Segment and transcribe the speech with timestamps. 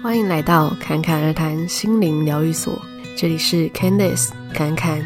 [0.00, 2.80] 欢迎来到侃侃而谈心灵疗愈所，
[3.16, 5.04] 这里是 Candice 侃侃。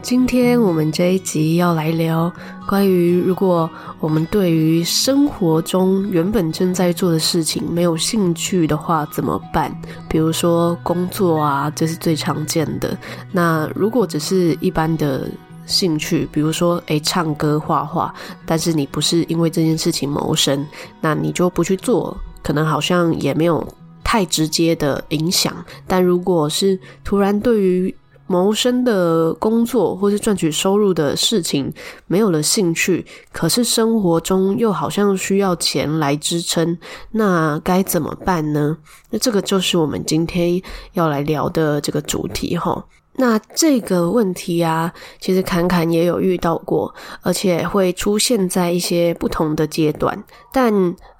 [0.00, 2.32] 今天我们这一集要来聊
[2.66, 9.70] 关于，如果我们对于生活中原本正在做的事情没有兴趣的话，怎么办？
[10.08, 12.96] 比如说工作啊，这是最常见的。
[13.30, 15.28] 那如果只是一般的。
[15.70, 18.12] 兴趣，比如说，诶，唱歌、画画，
[18.44, 20.66] 但是你不是因为这件事情谋生，
[21.00, 23.66] 那你就不去做，可能好像也没有
[24.02, 25.54] 太直接的影响。
[25.86, 27.94] 但如果是突然对于
[28.26, 31.72] 谋生的工作或是赚取收入的事情
[32.06, 36.78] 没有了兴趣，可是生活中又好像需要钱来支撑，
[37.10, 38.76] 那该怎么办呢？
[39.10, 42.80] 那这个就是我们今天要来聊的这个主题齁。
[43.20, 50.24] 那这个问题啊，其实侃侃也有遇到过，而且会出现在一些不同的阶段。
[50.50, 50.72] 但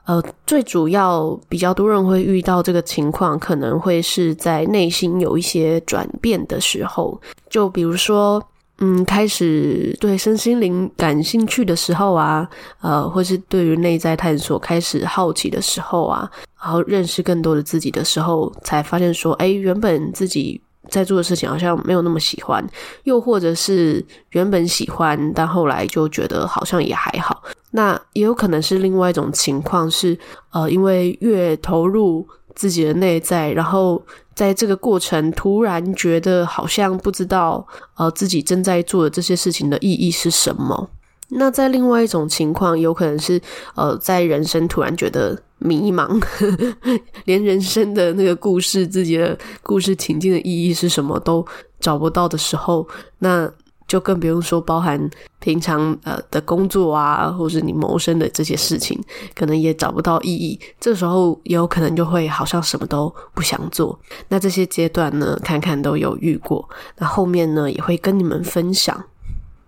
[0.07, 8.43] 呃，最主要比较多人会遇到这个情况，可能会是在内心有一些转变的时候，就比如说，
[8.79, 12.49] 嗯，开始对身心灵感兴趣的时候啊，
[12.81, 20.59] 呃，或是对于内在探索开始好奇的时候啊，然后认识更多的自己的时候，才发现说，哎，原本自己。
[20.91, 22.65] 在做的事情好像没有那么喜欢，
[23.05, 27.43] 又或者是原本喜欢，但后来就觉得好像也还好。
[27.71, 30.19] 那也有可能是另外一种情况是，
[30.51, 34.03] 呃，因为越投入自己的内在，然后
[34.35, 37.67] 在这个过程突然觉得好像不知道，
[37.97, 40.91] 呃，自己正在做的这些事情的意义是什么。
[41.29, 43.41] 那在另外一种情况，有可能是，
[43.77, 45.41] 呃，在人生突然觉得。
[45.61, 51.47] 迷茫，呵呵，连人生的那个故事、自己的故事情境的意义是什么都
[51.79, 52.87] 找不到的时候，
[53.19, 53.51] 那
[53.87, 59.01] 就更不用说包含平常呃的工作啊，或是你谋生的这些事情，
[59.35, 60.59] 可能也找不到意义。
[60.79, 63.99] 这时候也有可能就会好像什么都不想做。
[64.29, 66.69] 那这些阶段呢，看看都有遇过。
[66.99, 69.05] 那后面呢，也会跟你们分享。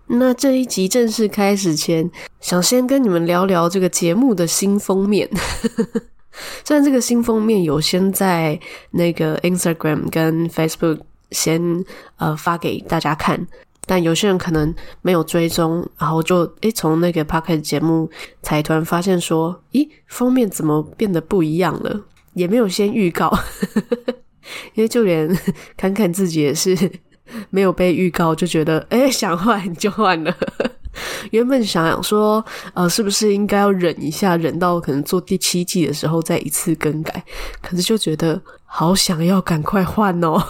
[0.07, 2.09] 那这一集正式开始前，
[2.39, 5.29] 想先跟你们聊聊这个节目的新封面。
[6.65, 8.59] 虽然这个新封面有先在
[8.91, 10.99] 那个 Instagram 跟 Facebook
[11.31, 11.85] 先
[12.17, 13.47] 呃发给大家看，
[13.85, 18.09] 但有些人可能没有追踪，然后就诶从那个 Podcast 节目
[18.41, 22.01] 才突然发现说，咦，封面怎么变得不一样了？
[22.33, 23.31] 也没有先预告，
[24.73, 25.29] 因为就连
[25.77, 26.75] 侃侃自己也是。
[27.49, 30.35] 没有被预告就觉得，诶， 想换就换了。
[31.31, 32.43] 原本想想说，
[32.75, 37.23] 呃，是不是应该要忍一下，忍到可能做第七季的时候再一次更改？
[37.61, 40.41] 可是就觉得好想要赶快换哦。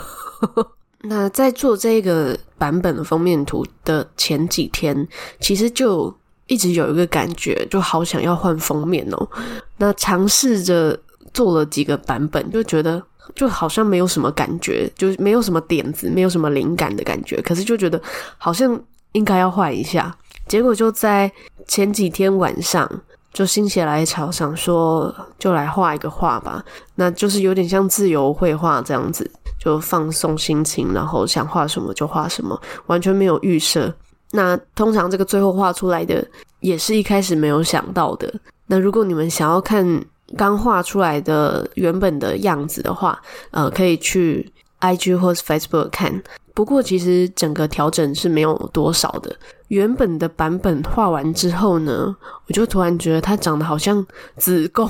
[1.06, 5.08] 那在做这个版本的封面图的前几天，
[5.40, 6.14] 其实就
[6.48, 9.30] 一直有一个感觉，就好想要换封面哦。
[9.78, 11.00] 那尝试着
[11.34, 13.02] 做了几个版本，就觉得。
[13.36, 17.42] 就好像没有什么感觉，就是没有什么点子，没有什么灵感的感觉。
[17.42, 18.02] 可是就觉得
[18.38, 18.80] 好像
[19.14, 20.16] 应该要换一下。
[20.48, 21.32] 结果就在
[21.68, 22.90] 前几天晚上，
[23.32, 26.64] 就心血来潮，想说就来画一个画吧。
[26.96, 29.30] 那就是有点像自由绘画这样子，
[29.60, 33.94] 就放松心情，然后想画什么就画什么，完全没有预设。
[34.32, 36.26] 那通常这个最后画出来的，
[36.60, 38.32] 也是一开始没有想到的。
[38.68, 40.04] 那如果你们想要看，
[40.38, 43.22] 刚画出来的原本的样子的话，
[43.52, 44.52] 呃，可以去
[44.82, 46.22] IG 或是 Facebook 看。
[46.54, 49.36] 不过其实整个调整是没有多少的。
[49.70, 52.16] 原本的版本画完之后呢，
[52.48, 54.06] 我就突然觉得它长得好像
[54.38, 54.88] 子宫，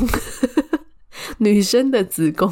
[1.40, 2.52] 女生的子宫。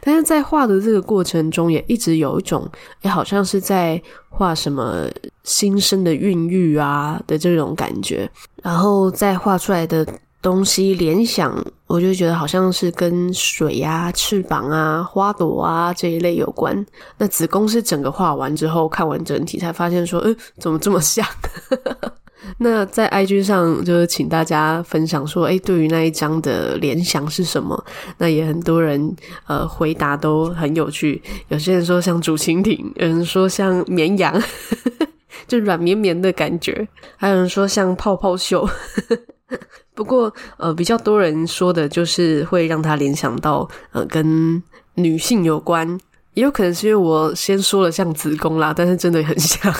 [0.00, 2.68] 但是在画的这个过程中，也一直有一种，
[3.02, 5.04] 诶，好像是在画什么
[5.44, 8.28] 新生的孕育啊的这种感觉。
[8.62, 10.06] 然后再画出来的。
[10.46, 11.52] 东西联想，
[11.88, 16.86] 我就觉得好像是跟水啊、翅膀啊、花朵啊这一类有关。
[17.18, 21.26] 那子宫是整个画完之后看完整体才发现说，诶，怎么这么像？
[22.58, 27.84] 那在 IG 上就是请大家分享说，诶，对于那一张的联想是什么？
[28.16, 29.16] 那也很多人
[29.48, 34.40] 呃回答都很有趣，有些人说像竹蜻蜓，有人说像绵羊，
[35.48, 38.64] 就软绵绵的感觉，还有人说像泡泡袖。
[39.96, 44.62] 不过，呃，比较多人说的就是会让他联想到，呃，跟
[44.94, 45.98] 女性有关，
[46.34, 49.74] 也有可能是因为我先说了像子宫啦，但是真的很像。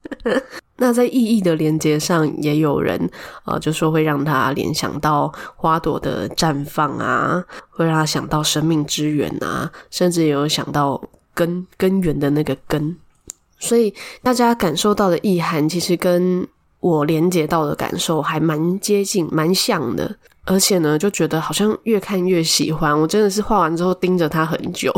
[0.76, 3.10] 那在意义的连接上，也有人，
[3.46, 11.02] 呃，就说会让他联想到花朵的绽放啊，会让他想到生命之源啊，甚至也有想到
[11.32, 12.94] 根根源的那个根，
[13.58, 16.46] 所以大家感受到的意涵，其实跟。
[16.80, 22.98] 我连接到的感受还蛮接近、蛮像的，而且呢，就觉得好像越看越喜欢。
[22.98, 24.92] 我真的是画完之后盯着它很久，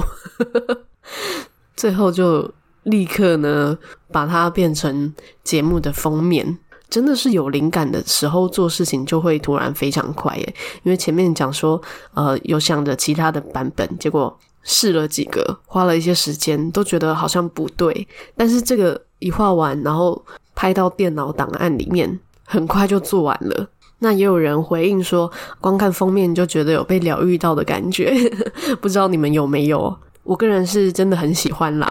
[1.75, 2.51] 最后就
[2.83, 3.79] 立刻呢
[4.13, 6.59] 把它变成节目的封面。
[6.91, 10.55] 真的是有灵感的时候做事情就会突然非常快耶。
[10.83, 11.81] 因为前面讲说，
[12.15, 18.09] 呃，有想着其他的版本，结果试了几个，花了一些时间，都觉得好像不对。
[18.37, 20.21] 但是这个一画完，然后
[20.61, 23.67] 拍到电脑档案里面，很快就做完了。
[24.01, 28.15] 那也有人回应说，光看封面就觉得有被疗愈到的感觉，
[28.79, 29.97] 不知道你们有没有？
[30.23, 31.91] 我个人是真的很喜欢啦。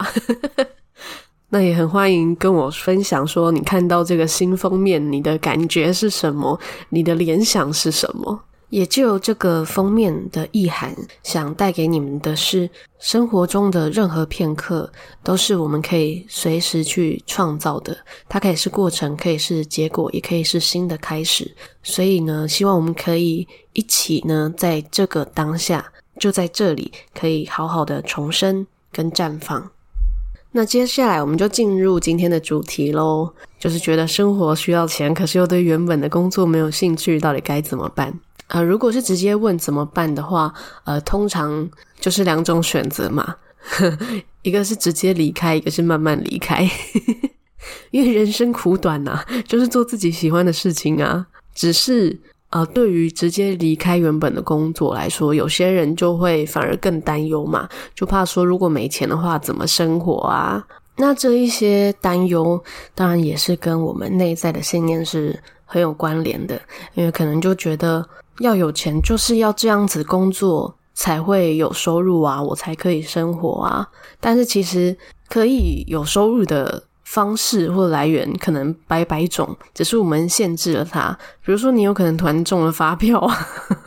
[1.49, 6.59] 那也很欢迎跟我分享说，你看到这个新封面，你的感觉是什么？
[6.89, 8.39] 你的联想是什么？
[8.69, 12.69] 也就这个封面的意涵，想带给你们的是，
[12.99, 14.91] 生活中的任何片刻
[15.23, 17.97] 都是我们可以随时去创造的。
[18.27, 21.51] 它可以是过程，可以是结果，也可以是新的开始。
[21.81, 29.71] 所以呢，希望我们可以一起呢，在这个当下，就在这里，可以好好的重生跟绽放。
[30.51, 38.19] 那接下来我们就进入今天的主题喽，就是觉得生活需要钱，可是又对原本的工作没有兴趣，到底该怎么办？
[38.49, 40.51] 呃，如果是直接问怎么办的话，
[40.83, 41.69] 呃，通常
[41.99, 43.35] 就是两种选择嘛，
[44.41, 46.67] 一个是直接离开，一个是慢慢离开，
[47.91, 51.27] 因为人生苦短呐，就是做自己喜欢的事情啊。
[51.53, 52.19] 只是
[52.49, 60.65] 呃，对于直接离开原本的工作来说，有些人就会反而更担忧嘛，就怕说如果没钱的话怎么生活啊？
[60.95, 62.59] 那这一些担忧，
[62.95, 66.59] 当然也是跟我们内在的信念是很有关联的，
[66.95, 68.03] 因为可能就觉得。
[68.39, 73.87] 要有钱，就是要这样子工作才会有收入啊，我才可以生活啊。
[74.19, 74.95] 但是其实
[75.27, 81.17] 可以有收入的方式或来源可能百百种，只是我们限制了它。
[81.43, 83.35] 比如说，你有可能突然中了发票啊，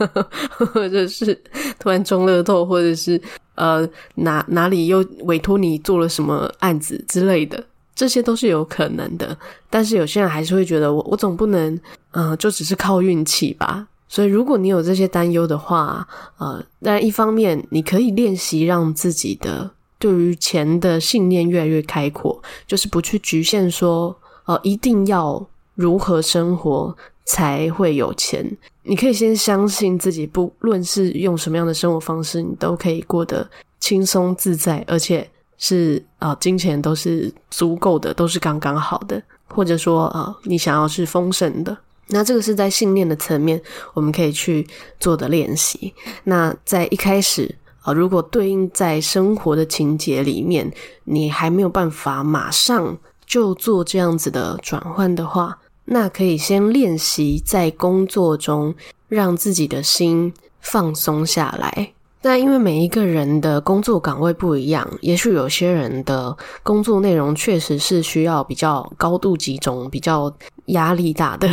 [0.73, 1.33] 或者是
[1.79, 3.21] 突然中乐透，或者是
[3.55, 7.63] 呃哪哪里又委托你做了什么案子之类的，
[7.95, 9.37] 这些都是有可能的。
[9.69, 11.79] 但是有些人还是会觉得我，我总不能
[12.11, 13.87] 嗯、就只是靠运气吧。
[14.07, 16.07] 所以，如果你有这些担忧的话，
[16.37, 24.15] 呃，但一方面你可以练习让自己的对于钱的信念越来越开阔，就是不去局限说，
[24.45, 26.95] 呃，一定要如何生活
[27.25, 28.45] 才会有钱。
[28.83, 35.27] 你可以先相信自己，不论是用什么样的生活方式，你都可以过得轻松自在，而且
[35.57, 41.75] 是啊，呃，金钱都是足够的，都是刚刚好的，或者说啊，呃，你想要是丰盛的。
[42.07, 43.61] 那这个是在信念的层面，
[43.93, 44.67] 我们可以去
[44.99, 45.93] 做的练习。
[46.25, 50.71] 那在一开始啊，如果对应在生活的情节里面，
[51.05, 58.75] 你还没有办法马上就做这样子的转换的话，那可以先练习在工作中
[59.07, 61.93] 让自己的心放松下来。
[62.21, 70.33] 那因为每一个人的工作岗位不一样，也许有些人的工作内容确实是需要比较高度集中、比较
[70.67, 71.49] 压力大的。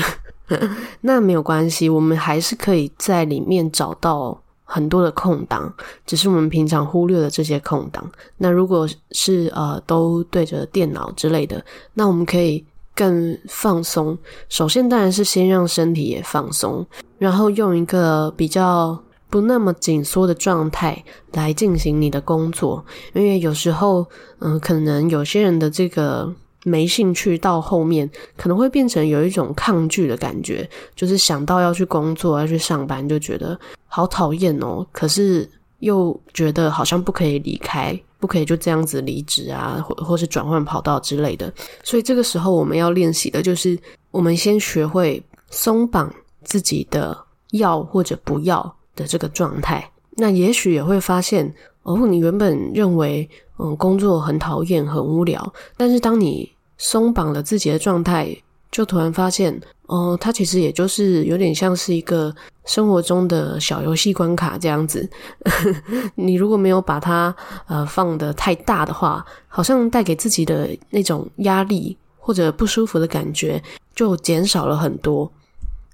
[1.03, 5.73] 那没有关系，我们还是可以在里面找到很多的空档，
[6.07, 8.09] 只是我们平常忽略了这些空档。
[8.37, 11.65] 那如果是呃都对着电脑之类的，
[11.95, 12.65] 那我们可以
[12.95, 14.17] 更放松。
[14.49, 16.87] 首先当然是先让身体也放松，
[17.19, 18.97] 然后用一个比较
[19.29, 24.07] 不那么紧缩的状态来进行你的工作，因为有时候
[24.41, 26.33] 嗯、可能有些人的这个。
[26.65, 34.87] 没兴趣到后面可能会变成有一种抗拒的感觉，就是想到要去工作，要去上班，就觉得好讨厌哦。
[34.93, 35.49] 可是
[35.79, 41.53] 又觉得好像不可以离开，不可以就这样子离职啊，或或是转换跑道之类的。
[41.83, 43.79] 所以这个时候我们要练习的就是，
[44.11, 46.13] 我们先学会松绑
[46.45, 47.17] 自己的
[47.53, 49.91] 要或者不要的这个状态。
[50.21, 53.29] 那也许也会发现，哦，你原本认为。
[53.63, 55.53] 嗯，工作很讨厌，很无聊。
[55.77, 58.35] 但是当你松绑了自己的状态，
[58.73, 62.35] 就突然发现，哦，它其实也就是有点像是一个
[62.65, 65.07] 生活中的小游戏关卡这样子。
[66.17, 67.37] 你如果没有把它
[67.67, 73.63] 呃放得太大的话，好像带给自己的那种压力或者不舒服的感觉
[73.95, 75.31] 就减少了很多。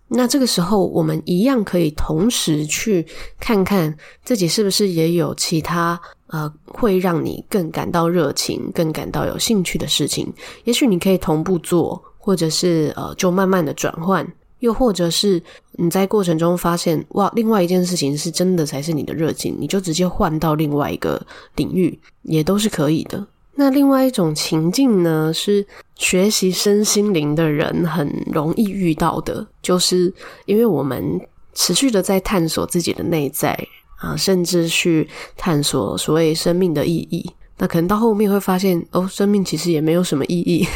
[0.09, 3.05] 那这个时候，我们一样可以同时去
[3.41, 10.33] 看看自己是不是也有其他呃会让你更感到热情、更感到有兴趣的事情。
[10.63, 14.25] 也许你可以同步做，或者是呃就慢慢的转换，
[14.61, 21.21] 又或者是你在过程中发现哇，另外一件事情是真的才是你的热情，你就直接换到另外一个
[21.57, 23.27] 领域，也都是可以的。
[23.59, 30.13] 那另外一种情境呢，是学习身心灵的人很容易遇到的，就是
[30.45, 31.19] 因为我们
[31.55, 33.59] 持续的在探索自己的内在
[33.97, 37.31] 啊，甚至去探索所谓生命的意义。
[37.59, 40.67] 那可能到后面会发现，哦，生命其实也没有什么意义。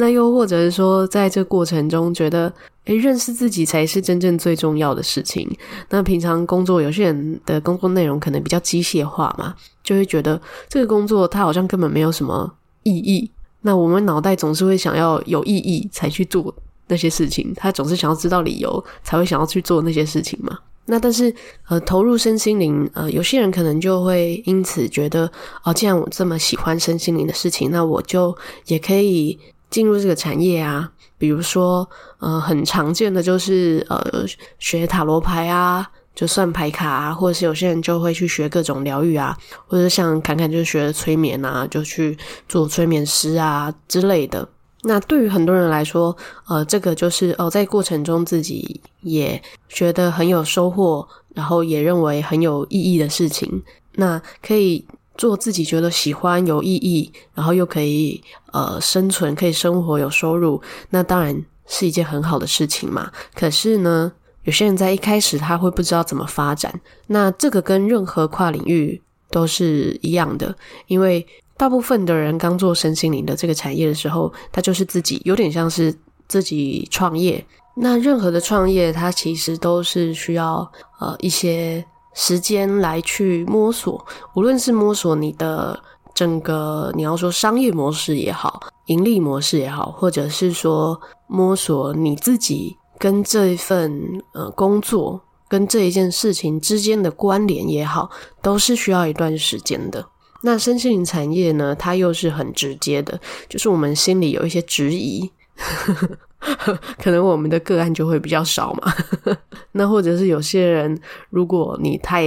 [0.00, 2.50] 那又或者是说，在这过程中觉得，
[2.86, 5.46] 诶，认识自己才是真正最重要的事情。
[5.90, 9.54] 那平常工作，有些人的工作内容可能比较机械化嘛，
[9.84, 10.40] 就会觉得
[10.70, 12.50] 这个工作它好像根本没有什么
[12.82, 13.30] 意义。
[13.60, 16.54] 那我们脑袋总是会想要有意义才去做
[16.88, 20.58] 那些事情，他总是想要知道理由才会想要去做那些事情嘛。
[20.86, 21.32] 那但是
[21.68, 25.30] 呃，投入身心灵，呃，有些人可能就会因此觉得，
[25.62, 29.38] 哦，既然我这么喜欢身心灵的事情，那我就也可以。
[29.70, 34.24] 进入这个产业啊，比如说，呃，很常见的就是呃，
[34.58, 39.36] 学塔罗牌啊，就算牌卡啊，或者是有些人就会去学各种疗愈啊，
[39.66, 44.46] 或者像侃侃就学催眠啊，就去做催眠师啊之类的。
[44.82, 46.16] 那对于很多人来说，
[46.48, 53.62] 呃，这个就是哦，在过程中自己也觉得很有收获，然后也认为很有意义的事情，
[53.94, 54.84] 那可以。
[55.20, 60.58] 做自己觉得喜欢、有意义，然后又可以呃生存、可以生活、有收入，
[60.88, 63.12] 那当然是一件很好的事情嘛。
[63.34, 64.10] 可是呢，
[64.44, 68.98] 有些人在一开始他会不知道怎么发展，那这个跟任何跨领域
[69.30, 71.26] 都是一样的，因为
[71.58, 75.94] 大部分的人刚做身心灵的这个产业的时候，他就是自己有点像是
[76.28, 77.44] 自己创业。
[77.76, 81.84] 那任何的创业，它其实都是需要呃一些。
[82.14, 85.80] 时间来去摸索，无论是摸索你的
[86.14, 98.10] 整个，你要说商业模式也好，盈利模式也好，或者是说摸索你自己跟这一份呃工作跟这一件事情之间的关联也好，
[98.42, 100.04] 都是需要一段时间的。
[100.42, 105.30] 那身心灵产业呢，它又是很直接的，就是我们心里有一些质疑。
[106.98, 108.92] 可能我们的个案就会比较少嘛，
[109.72, 110.98] 那或者是有些人，
[111.28, 112.24] 如果你太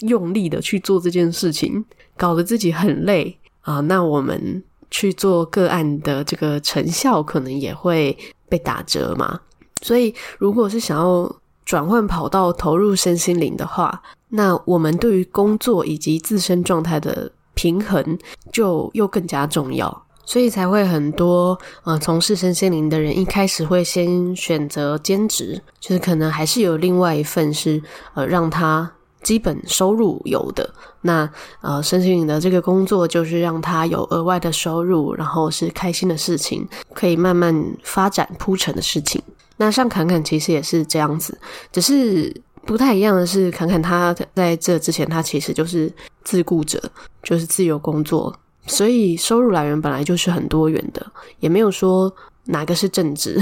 [0.00, 1.84] 用力的去做这件事情，
[2.16, 8.16] 搞得自己很累啊，那我们去做个案的这个成效可能也会
[8.48, 9.40] 被打折嘛。
[9.82, 18.18] 所以，如果是想要转换跑道投入身心灵的话，那我们对于工作以及自身状态的平衡
[18.52, 20.01] 就又更加重要。
[20.24, 27.82] 所以才会很多呃从事身心灵的人一开始会先选择兼职，就是可能还是有另外一份是
[28.14, 28.90] 呃让他
[29.22, 30.72] 基本收入有的。
[31.00, 31.28] 那
[31.60, 39.20] 呃身心灵的这个工作就是让他有额外的收入，然后是开心的事情，可以慢慢发展铺陈的事情。
[39.56, 41.36] 那像侃侃其实也是这样子，
[41.72, 45.92] 只是不太一样的是，侃侃他在这之前他其实就是
[46.24, 46.80] 自雇者，
[47.22, 48.34] 就是自由工作。
[48.66, 51.04] 所以收入来源本来就是很多元的，
[51.40, 52.14] 也没有说
[52.44, 53.40] 哪个是正职，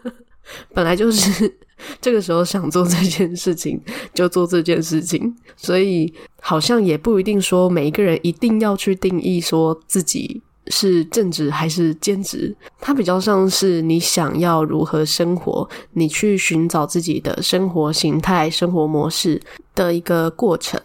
[0.72, 1.54] 本来就是
[2.00, 3.80] 这个时候想做这件事情
[4.14, 19.40] 就做这件事情，所以好像也不一定说每一个人一定要去定义说自己是正职还是兼职，它比较像是你想要如何生活，你去寻找自己的生活形态、生活模式
[19.74, 20.80] 的一个过程。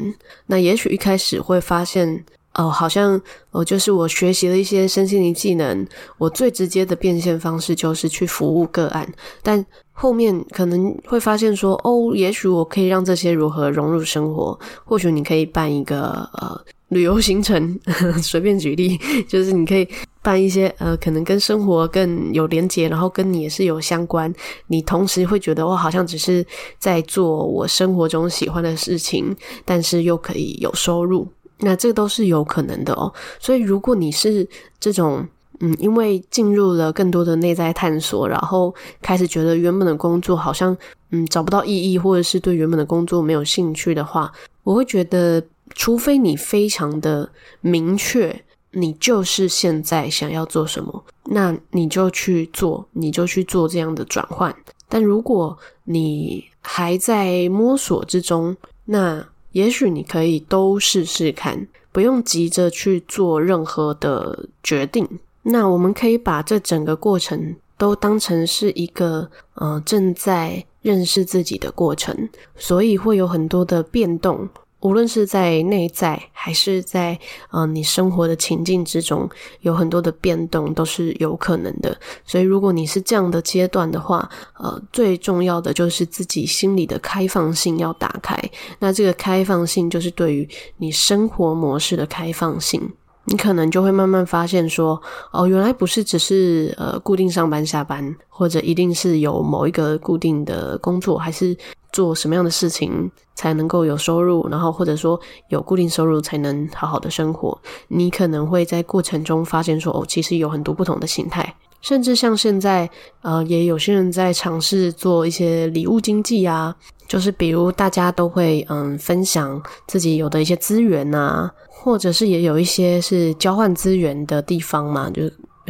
[0.48, 2.26] 那也许一开始会发现。
[2.54, 3.20] 哦，好像
[3.52, 9.08] 哦，就是我学习了一些身心灵技能，我最直接的变现方式就是去服务个案。
[9.42, 14.60] 但后面可能会发现说，哦，也许我可以让这些如何融入生活。
[14.84, 19.88] 或许你可以办一个呃旅游行程，呵呵，随便举例，就是你可以
[20.22, 24.34] 办一些呃，可能跟生活更有连结，然后跟你也是有相关。
[24.68, 26.46] 你同时会觉得我好像只是
[26.80, 31.26] 在做我生活中喜欢的事情，但是又可以有收入。
[31.62, 34.48] 那这都是有可能的哦，所以如果你是
[34.80, 35.26] 这种，
[35.60, 40.76] 嗯，因为进入了更多的内在探索，然后开始觉得原本的工作好像，
[41.12, 44.32] 嗯，找不到意义，或者是对原本的工作没有兴趣的话，
[44.64, 45.44] 我会觉得，
[45.76, 47.30] 除非你非常的
[47.62, 54.56] 明确，你就是现在想要做什么，那你就去做，你就去做这样的转换。
[54.90, 65.08] 但如果你还在摸索之中，那也许你可以都试试看，不用急着去做任何的决定。
[65.44, 74.48] 那我们可以把这整个过程都当成是一个，呃，正在认识自己的过程，所以会有很多的变动。
[74.82, 77.18] 无论是在内在还是在
[77.52, 79.30] 呃你生活的情境之中，
[79.62, 81.96] 有很多的变动都是有可能的。
[82.26, 88.38] 所以如果你是这样的阶段的话，呃，最重要的就是自己心里的开放性要打开。
[88.80, 90.48] 那这个开放性就是对于
[90.78, 92.92] 你生活模式的开放性。
[93.26, 95.00] 你可能就会慢慢发现说，
[95.32, 101.56] 哦，原来不是只是呃固定上班下班，或者一定是有某一个固定的工作，还是
[101.92, 105.20] 做什么样的事情才能够有收入，然后或者说
[105.50, 107.58] 有固定收入才能好好的生活。
[107.88, 112.90] 你可能会在过程中发现说，哦，其实有很多不同的形态，甚至像现在，
[113.22, 116.76] 呃，也有些人在尝试做一些礼物经济啊，
[117.08, 121.52] 就是比如大家都会嗯分享自己有的一些资源啊。
[121.84, 125.24] 或者是也有一些是交换资源的地方嘛，就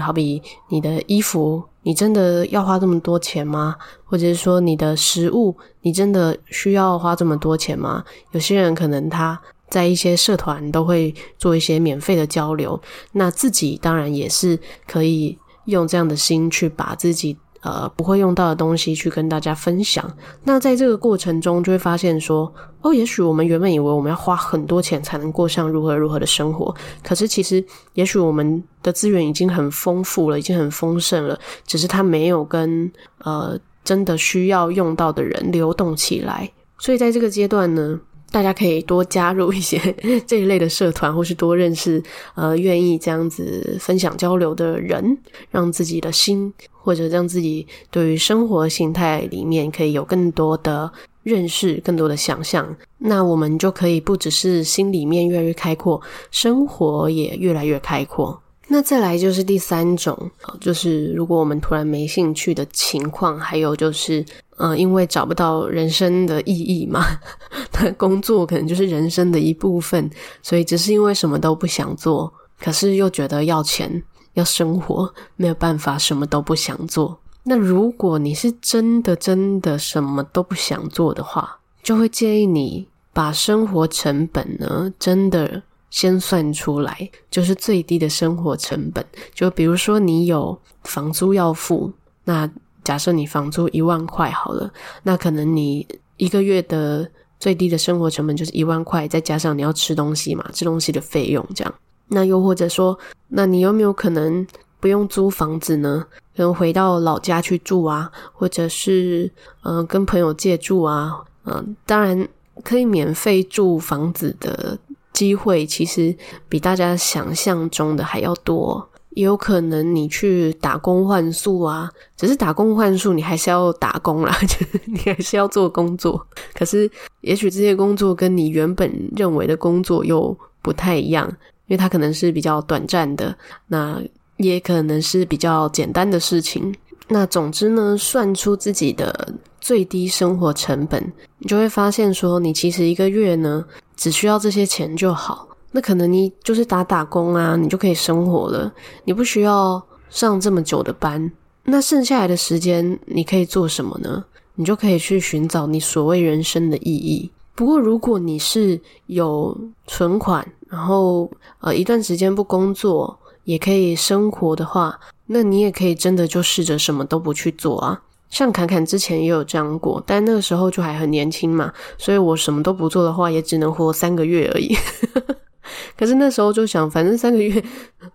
[0.03, 3.75] 好比你的衣服，你真的要花这么多钱吗？
[4.05, 8.03] 或者是说你的食物，你真的需要花这么多钱吗？
[8.31, 12.79] 有些人可能他在一些社团都会做一些免费的交流，
[13.13, 17.37] 那自己当然也是可以用这样的心去把自己。
[17.61, 20.05] 呃，不会用到的东西去跟大家分享。
[20.43, 22.51] 那在这个过程中，就会发现说，
[22.81, 27.63] 哦，也许我们原本以为我们要花很多钱才能过上如何如何的生活，可是其实，
[27.93, 36.51] 也许我们的资源已经很丰富了，已经很丰盛了，只是它没有跟呃真的需要用到的人流动起来。
[36.79, 37.99] 所以在这个阶段呢，
[38.31, 39.77] 大家可以多加入一些
[40.25, 42.01] 这一类的社团，或是多认识
[42.33, 45.17] 呃愿意这样子分享交流的人，
[45.49, 50.89] 让自己的心或者让自己对于生活形态里面可以有更多的
[51.23, 52.73] 认识、更多的想象。
[52.97, 58.41] 那我们就可以不只是心里面越来越开阔，生活也越来越开阔。
[58.69, 64.23] 那再来就是第三种，就是如果我们突然没兴趣的情况，还有就是。
[64.61, 67.03] 嗯，因为找不到人生的意义嘛，
[67.73, 70.07] 那工作可能就是人生的一部分，
[70.43, 74.03] 所以只是因为什么都不想做，可是又觉得要钱
[74.35, 77.19] 要生活，没有办法什么都不想做。
[77.43, 89.03] 那如果你是真的真的什么都不想做的话，就会建议你把生活成本呢真的先算出来，就是最低的生活成本。
[89.33, 91.91] 就比如说你有房租要付，
[92.25, 92.47] 那。
[92.83, 94.71] 假设你房租一万块好了，
[95.03, 101.73] 那可能你一个月的最低的生活成本就是一万块，再加上你要吃东西嘛，吃东西的费用这样。
[102.07, 102.97] 那又或者说，
[103.29, 104.45] 那你有没有可能
[104.79, 106.05] 不用租房子呢？
[106.35, 109.31] 可能回到老家去住啊，或者是
[109.63, 112.27] 嗯、跟朋友借住啊，嗯、当然
[112.63, 114.77] 可以免费住房子的
[115.13, 116.15] 机会，其实
[116.47, 118.89] 比大家想象中的还要多。
[119.11, 126.25] 也有可能你去打工换宿啊，只是打工换宿，你还是要打工啦， 就是你还是要做工作。
[126.53, 126.89] 可是，
[127.21, 131.27] 也许这些工作跟你原本认为的工作又不太一样，
[131.67, 133.35] 因为它可能是比较短暂的，
[133.67, 134.01] 那
[134.37, 136.73] 也可能是比较简单的事情。
[137.07, 143.65] 那总之呢，算出自己的最低生活成本，你就会发现说，你其实一个月呢，
[143.97, 145.45] 只需要这些钱就好。
[145.71, 148.71] 那可能你就是打打工啊，你就可以生活了，
[149.05, 151.31] 你不需要上这么久的班。
[151.63, 154.25] 那剩下来的时间你可以做什么呢？
[154.55, 157.31] 你就可以去寻找你所谓人生的意义。
[157.55, 159.57] 不过如果你是有
[159.87, 161.29] 存款，然后
[161.59, 168.01] 呃一段时间不工作也可以生活的话，那你也可以真的就试着什么都不去做啊。
[168.29, 174.75] 像侃侃之前也有这样过，但那个时候就还很年轻嘛，所以我什么都不做的话，也只能活三个月而已。
[175.97, 177.63] 可是那时候就想，反正三个月，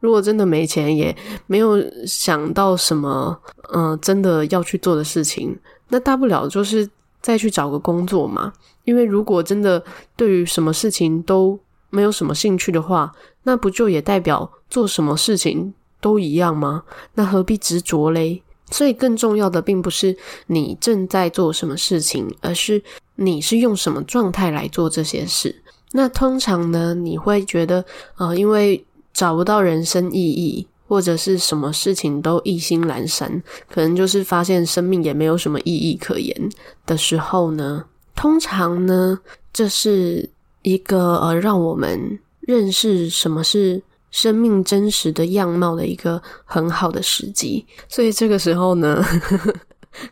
[0.01, 1.15] 如果真的没钱，也
[1.47, 3.39] 没有想到什么，
[3.73, 6.89] 嗯、呃，真的要去做的事情，那大不了就是
[7.21, 8.53] 再去找个工作嘛。
[8.85, 9.83] 因为如果真的
[10.17, 11.59] 对于什么事情都
[11.91, 16.85] 没有什么兴趣的话，那不就也代表做什么事情都一样吗？
[17.15, 18.43] 那何必执着嘞？
[18.71, 20.17] 所以更重要的并不是
[20.49, 22.83] 你正在做什么事情，而是
[23.15, 25.63] 你是用什么状态来做这些事。
[25.97, 27.83] 那通常呢，你会觉得，
[28.19, 36.51] 呃，因为找不到人生意义，或者是什么事情都意兴阑珊，可能就是发现生命也没有什么意义可言
[36.85, 37.83] 的时候呢，
[38.15, 39.19] 通常呢，
[39.55, 40.29] 这是
[40.61, 47.65] 一个呃，让我们认识什么是生命真实的样貌的一个很好的时机。
[47.89, 49.55] 所以这个时候呢，呵呵，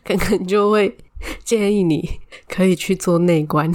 [0.03, 0.97] 可能就会
[1.43, 2.09] 建议你
[2.49, 3.71] 可以去做内观。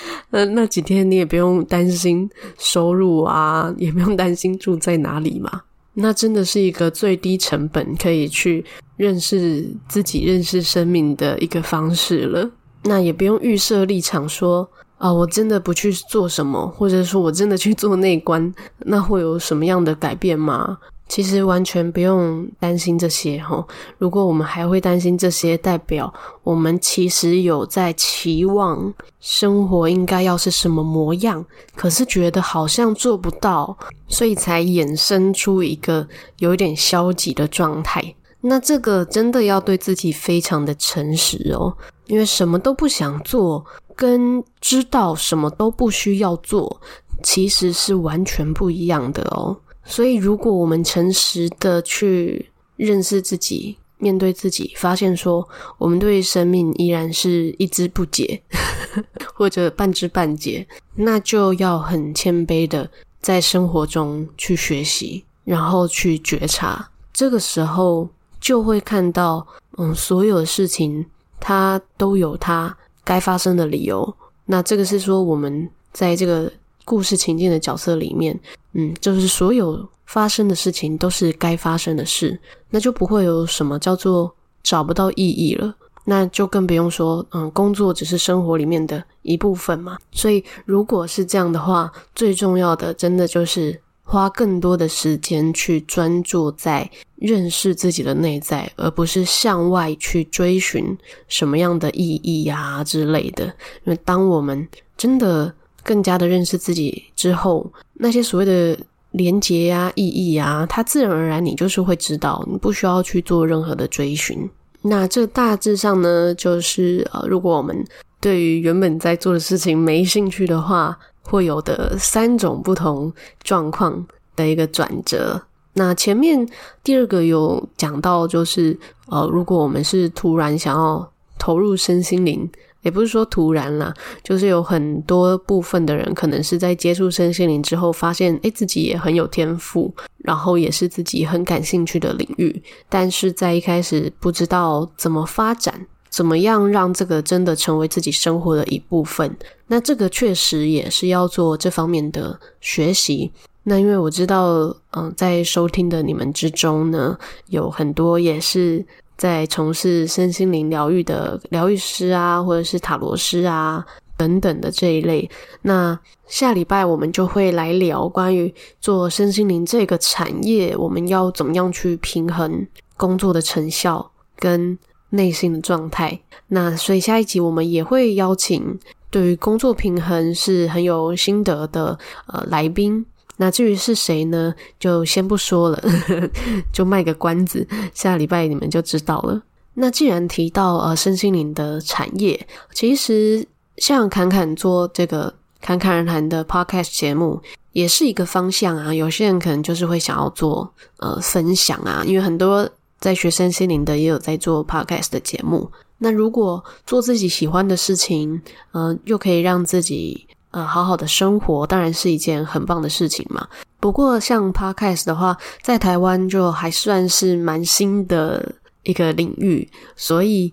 [0.30, 2.28] 那那几天你也不用担心
[2.58, 5.62] 收入啊，也不用担心住在哪里嘛。
[5.94, 8.64] 那真的是一个最低成本可以去
[8.96, 12.50] 认识自己、认识生命的一个方式了。
[12.82, 20.78] 那也不用预设立场说啊，我真的不去做什么，或者说我真的去做内观，那会有什么样的改变吗？
[21.06, 23.64] 其实完全不用担心这些齁。
[23.98, 26.12] 如果我们还会担心这些，代表
[26.42, 31.44] 我们其实有在期望生活应该要是什么模样，
[31.76, 33.76] 可是觉得好像做不到，
[34.08, 38.14] 所以才衍生出一个有点消极的状态。
[38.40, 41.74] 那这个真的要对自己非常的诚实哦，
[42.06, 43.64] 因为什么都不想做，
[43.94, 46.80] 跟知道什么都不需要做，
[47.22, 49.56] 其实是完全不一样的哦。
[49.84, 55.46] 所以，如果我们诚实的去认识自己、面对自己，发现说
[55.78, 58.42] 我们对生命依然是一知不解，
[59.34, 66.90] 或者半知半解，那就要很谦卑的在生活中去学习，然后去觉察。
[67.12, 68.08] 这个时候
[68.40, 71.04] 就会看到，嗯，所有的事情
[71.38, 74.16] 它都有它该发生的理由。
[74.46, 76.50] 那这个是说我们在这个。
[76.84, 78.38] 故事情境的角色里面，
[78.72, 82.38] 嗯，就是所有发生的事情都是该发生的事，
[82.70, 85.74] 那就不会有什么叫做找不到意义了。
[86.06, 89.96] 那就更不用说，嗯，工作只是生活里面的一部分嘛。
[90.12, 100.94] 所以，如果是这样的话，最重要的真的就是花更多的时间去专注在认识自己的内在，而不是向外去追寻
[101.26, 103.46] 什么样的意义呀之类的。
[103.46, 104.68] 因为当我们
[104.98, 108.76] 真的更加的认识自己之后，那些所谓的
[109.12, 114.50] 连结啊、意义啊，它自然而然你就是会知道，你不需要去做任何的追寻。
[114.82, 117.84] 那这大致上呢，就是呃，如果我们
[118.20, 125.40] 对于原本在做的事情没兴趣的话，会有的三种不同状况的一个转折。
[125.74, 126.46] 那前面
[126.82, 132.50] 第二个有讲到，就是呃，如果我们是突然想要投入身心灵。
[132.84, 133.92] 也不是说突然啦，
[134.22, 149.34] 就是有很多部分的人可能是在接触身心灵之后，发现诶自己也很有天赋，然后也是自己很感兴趣的领域，但是在一开始不知道怎么发展，怎么样让这个真的成为自己生活的一部分。
[149.66, 153.32] 那这个确实也是要做这方面的学习。
[153.66, 157.18] 那因为我知道，嗯，在收听的你们之中呢，
[157.48, 158.84] 有很多也是。
[159.16, 163.84] 在从事身心灵疗愈的疗愈师啊，或者是塔罗师啊
[164.16, 165.28] 等等的这一类，
[165.62, 174.78] 那下礼拜我们就会来聊关于做身心灵这个产业，我们要怎么样去平衡工作的成效跟
[175.10, 176.20] 内心的状态。
[176.48, 178.78] 那所以下一集我们也会邀请
[179.10, 183.04] 对于工作平衡是很有心得的呃来宾。
[183.36, 184.54] 那至于是谁呢？
[184.78, 185.82] 就先不说了，
[186.72, 189.42] 就卖个关子，下礼拜你们就知道了。
[189.74, 193.44] 那既然提到呃身心灵的产业，其实
[193.78, 197.42] 像侃侃做这个侃侃而谈的 podcast 节目，
[197.72, 198.94] 也是一个方向啊。
[198.94, 202.68] 有些人可能就是会想要做呃分享啊，因为很多
[203.00, 205.68] 在学身心灵的也有在做 podcast 的节目。
[205.98, 208.40] 那如果做自己喜欢的事情，
[208.72, 210.28] 嗯、又可以让自己。
[210.54, 213.44] 呃，好好的生活当然是一件很棒的事情嘛。
[213.80, 220.52] 不过，像 Podcast 的话，在台湾就还算是蛮新的一个领域，所以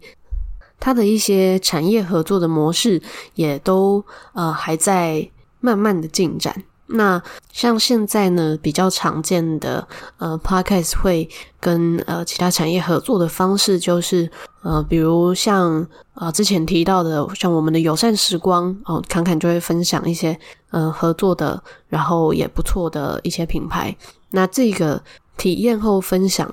[0.80, 3.00] 它的一些产业合作的模式
[3.36, 6.64] 也都呃还在慢慢的进展。
[6.88, 7.22] 那
[7.54, 9.88] 像现在呢，比较常见的
[10.18, 14.30] 呃，Podcast 会跟呃其他产业合作的方式，就是
[14.62, 20.38] 呃，比如像呃之前提到的，像我们的友善时光哦，侃侃就会分享一些
[20.69, 23.95] 呃合作的，然后也不错的一些品牌。
[24.32, 25.02] 那这个
[25.38, 26.50] 体验后分享，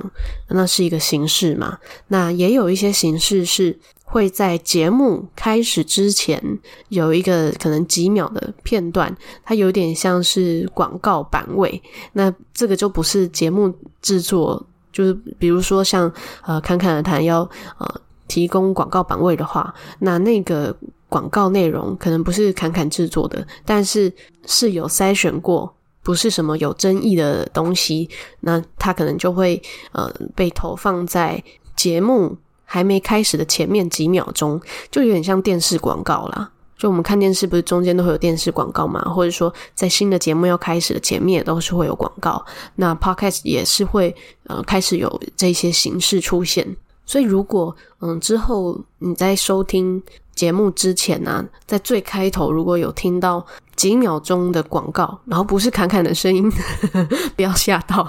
[0.49, 1.79] 那是一个形式嘛。
[2.09, 3.79] 那也有一些形式是。
[4.11, 6.43] 会在节目开始之前
[6.89, 11.83] 有一个可能几秒的片段，它有点像是广告版位。
[12.15, 17.41] 那这个就不是节目制作，就是比如说像呃侃侃而谈要
[17.79, 20.75] 呃提供广告版位的话，那那个
[21.09, 24.13] 广告内容可能不是侃侃制作的，但是
[24.47, 28.09] 是有筛选过，不是什么有争议的东西，
[28.41, 31.43] 那它可能就会呃被投放在
[31.77, 32.37] 节目。
[32.71, 36.51] 还没开始的前面几秒钟，就有点像电视广告啦。
[36.79, 39.01] 就我们看电视，不是中间都会有电视广告嘛？
[39.13, 42.43] 或者说，在新的节目要开始的前面，也都是会有广告。
[42.77, 44.15] 那 Podcast 也是会
[44.45, 46.77] 呃开始有这些形式出现。
[47.05, 50.01] 所以，如果嗯之后你在收听
[50.35, 56.49] 节目之前呢、在最开头如果有听到几秒钟的广告，然后不是侃侃的声音，
[57.35, 58.09] 不要吓到。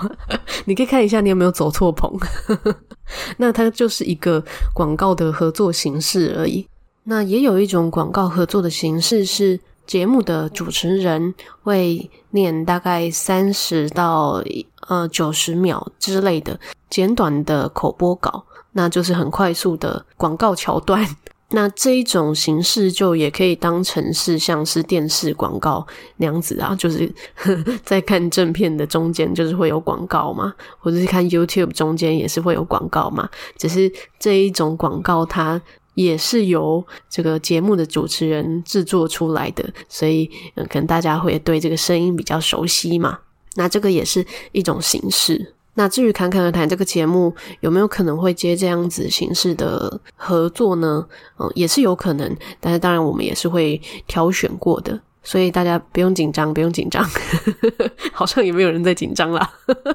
[0.65, 2.11] 你可以看一下你有没有走错棚。
[3.37, 4.43] 那它就是一个
[4.75, 6.67] 广告的合作形式而已。
[7.03, 11.33] 那也有一种广告合作的形式是节目的主持人
[11.63, 14.43] 会念大概三十到
[14.87, 16.59] 呃九十秒之类的
[16.89, 21.03] 简短的口播稿，那就是很快速的广告桥段。
[21.51, 25.85] 那这一种形式就也可以当成是像是电视广告
[26.17, 35.59] 那样子啊，就是呵 在看正片的中间就是会有广告嘛，或者是看 YouTube 中间也是会有广告嘛，只是这一种广告它
[35.95, 40.29] 也是由这个节目的主持人制作出来的，所以，
[40.69, 43.19] 可能大家会对这个声音比较熟悉嘛，
[43.55, 45.55] 那这个也是一种形式。
[45.79, 51.07] 那至于侃侃而谈这个节目有没有可能会接这样子形式的合作呢？
[51.37, 57.01] 嗯，也是有可能，但是当然我们也是会挑选过的，所以大家不用紧张，不用紧张，
[58.11, 59.49] 好像也没有人在紧张啦。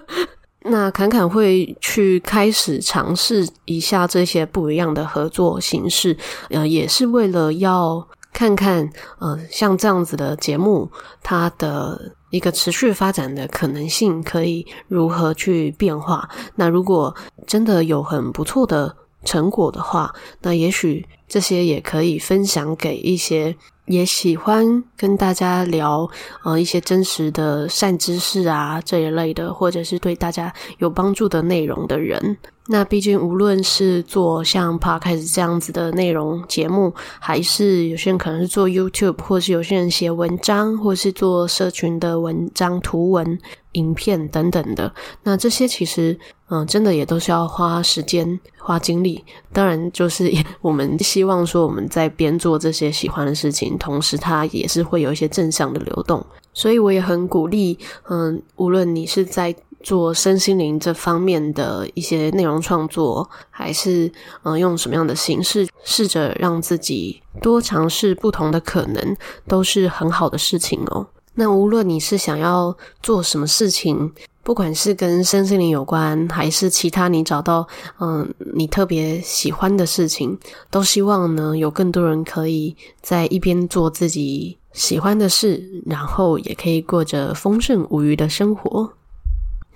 [0.64, 6.16] 那侃侃会去开始尝试一下这些不一样的合作形式，
[6.49, 10.90] 呃，也是为了要看看，呃，像这样子的节目，
[11.23, 12.14] 它的。
[12.35, 16.29] 一个持续发展的可能性可以如何去变化？
[16.57, 17.14] 那如果
[17.47, 26.09] 真的有很不错的成果的话，那也许这些也可以分享给一些也喜欢跟大家聊
[26.42, 32.37] 呃一些真实的善知识啊这一类的，或者是对大家有帮助的内容的人。
[32.66, 43.38] 那毕竟，无论是做像 Podcast 这样子的内容节目，还是有些人可能是做 YouTube，或是有些人写文章，或是做社群的文章、图文、
[43.73, 44.90] 影片等等的，
[45.25, 46.18] 那这些其实，
[46.49, 49.23] 嗯、真的也都是要花时间、花精力。
[49.53, 56.25] 当然，就是我们希望说，我们在边做这些喜欢的事情，同时它也是会有一些正向的流动。
[56.53, 64.11] 所以，我也很鼓励，嗯、呃，无论你是在做身心灵这方面的一些内容创作，还是
[64.45, 69.17] 嗯、用什么样的形式，试着让自己多尝试不同的可能，
[69.49, 71.07] 都是很好的事情哦。
[71.35, 74.13] 那无论你是想要做什么事情，
[74.45, 77.67] 不管是跟身心灵有关，还是其他你找到
[77.99, 80.39] 嗯你特别喜欢的事情，
[80.71, 88.93] 都希望呢有更多人可以在一边做自己喜欢的事，然后也可以过着丰盛无虞的生活。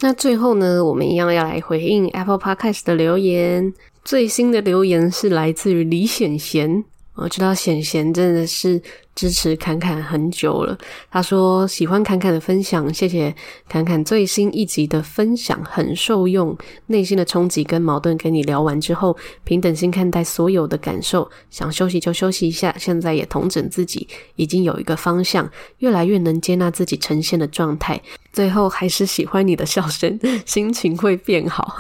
[0.01, 3.73] 那最后呢，我们一样要来回应 Apple Podcast 的留言。
[4.05, 6.85] 最新的留言是来自于李显贤，
[7.19, 8.81] 我知道显贤真的是
[9.17, 10.79] 支持侃侃很久了。
[11.11, 13.35] 他说喜欢侃侃的分享，谢谢
[13.69, 16.57] 侃侃最新一集的分享，很受用。
[16.87, 22.73] 内心的冲击跟矛盾跟你聊完之后，平等心看待所有的感受，想休息就休息一下。
[22.79, 28.01] 现在也统整自己，已经有一个方向，越来越能接纳自己呈现的状态。
[28.33, 31.77] 最后还是喜欢你的笑声，心情会变好。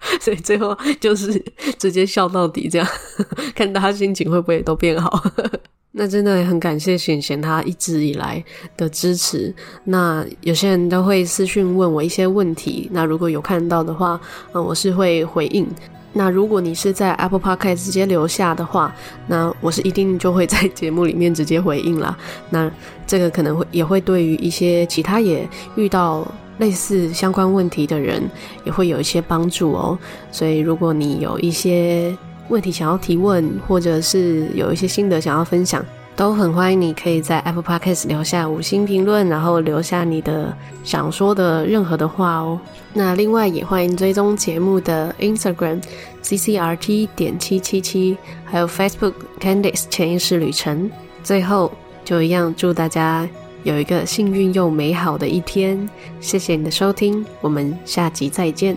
[0.20, 1.42] 所以最后就是
[1.78, 2.88] 直接笑到底，这样
[3.54, 5.22] 看大家心情会不会都变好。
[5.92, 8.42] 那真的很感谢显贤他一直以来
[8.76, 9.52] 的支持。
[9.84, 14.20] 那有些人都会私讯问我一些问题，那如果有看到的话，
[14.52, 15.66] 嗯，我是会回应。
[16.12, 18.94] 那如果你是在 Apple Podcast 直接留下的话，
[19.26, 22.16] 那我是一定就会在节目里面直接回应啦。
[22.50, 22.70] 那
[23.06, 26.26] 这个可能会也会对于一些其他也遇到
[26.58, 28.22] 类似相关问题的人，
[28.64, 29.98] 也会有一些帮助哦。
[30.30, 32.16] 所以如果你有一些
[32.48, 35.84] 问题想要提问，或者是有一些心得想要分享，
[36.16, 42.58] 都很欢迎你可以在 Apple Podcast 留下五星评论，然后留下你的想说的任何的话哦。
[42.92, 45.80] 那另外也欢迎追踪节目的 Instagram
[46.22, 50.90] CCRT 点七七七，还有 Facebook Candice 潜意识旅程。
[51.22, 51.70] 最后
[52.04, 53.28] 就一样，祝大家
[53.68, 55.86] 有一个幸运又美好的一天。
[56.22, 58.74] 谢谢你的收听，我们下集再见。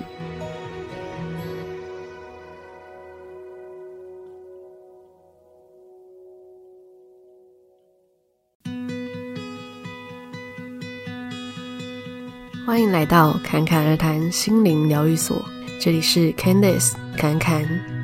[12.65, 15.41] 欢迎来到侃侃而谈心灵疗愈所，
[15.79, 18.00] 这里是 Candice 侃侃。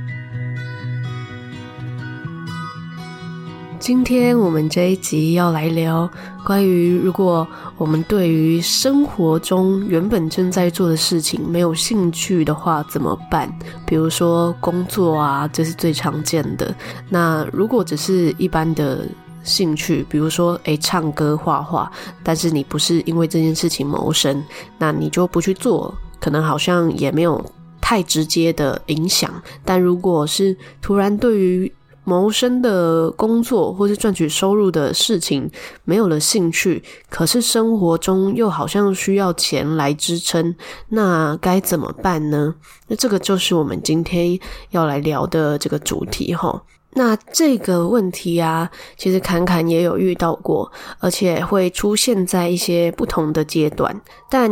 [3.87, 6.09] 今天我们这一集要来聊
[6.43, 7.47] 关于，如果
[7.77, 13.49] 我们对于生活中原本正在做的事情没有兴趣的话，怎么办？
[13.85, 16.75] 比如说工作啊，这是最常见的。
[17.07, 19.07] 那如果只是一般的。
[19.41, 21.89] 兴趣，比如说，诶，唱歌、画画，
[22.21, 24.43] 但是你不是因为这件事情谋生，
[24.77, 27.41] 那你就不去做，可能好像也没有
[27.79, 29.33] 太直接的影响。
[29.63, 31.71] 但如果是突然对于
[32.07, 35.51] 谋生的工作或是赚取收入的事情
[35.83, 40.55] 没有了兴趣，可是生活中又好像需要钱来支撑，
[40.87, 42.55] 那该怎么办呢？
[42.87, 44.39] 那这个就是我们今天
[44.69, 46.63] 要来聊的这个主题哈。
[46.91, 54.01] 那这个问题啊，其实侃侃也有遇到过，而且会出现在一些不同的阶段。
[54.29, 54.49] 但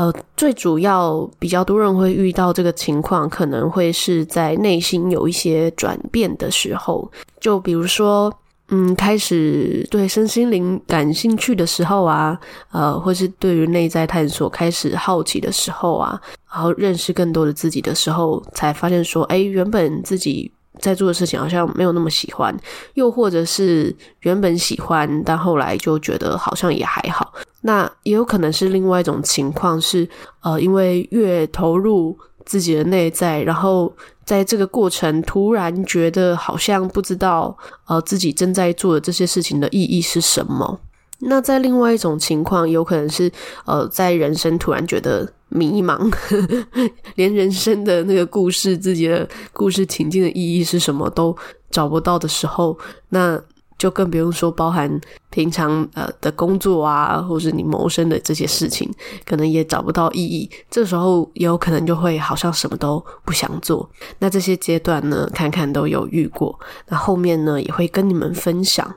[0.00, 7.06] 呃，最主要比较多人会遇到这个情况，可能会是在内心有一些转变的时候，
[7.38, 8.32] 就比如说，
[8.68, 16.18] 嗯，开始对身心灵感兴趣的时候啊，呃，或是对于内在探索开始好奇的时候啊，
[16.50, 20.50] 然后认识更多的自己的时候，才发现说，哎，原本自己。
[20.80, 22.54] 在做的事情好像没有那么喜欢，
[22.94, 27.32] 又或者是原本喜欢，但后来就觉得好像也还好。
[27.62, 30.08] 那也有可能是另外一种情况是，
[30.42, 33.92] 呃，因为越投入自己的内在，然后
[34.24, 40.80] 在这个过程突然觉得好像不知道，呃，自己正在做的这些事情的意义是什么。
[41.20, 43.30] 那在另外一种情况，有可能是，
[43.66, 45.30] 呃，在人生突然觉得。
[45.50, 46.40] 迷茫，呵
[46.72, 51.36] 呵，连人生的那个故事、自己的故事情境的意义是什么都
[51.70, 52.78] 找不到的时候，
[53.10, 53.40] 那
[53.76, 58.90] 就更不用说包含平常呃的工作啊，或是你谋生的这些事情，
[59.24, 60.48] 可能也找不到意义。
[60.70, 63.88] 这时候也有可能就会好像什么都不想做。
[64.18, 66.58] 那这些阶段呢，坎坎都有遇过。
[66.88, 68.94] 那后面呢，也会跟你们分享。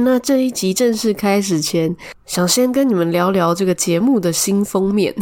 [0.00, 5.12] 那这一集正式开始前，想先跟你们聊聊这个节目的新封面。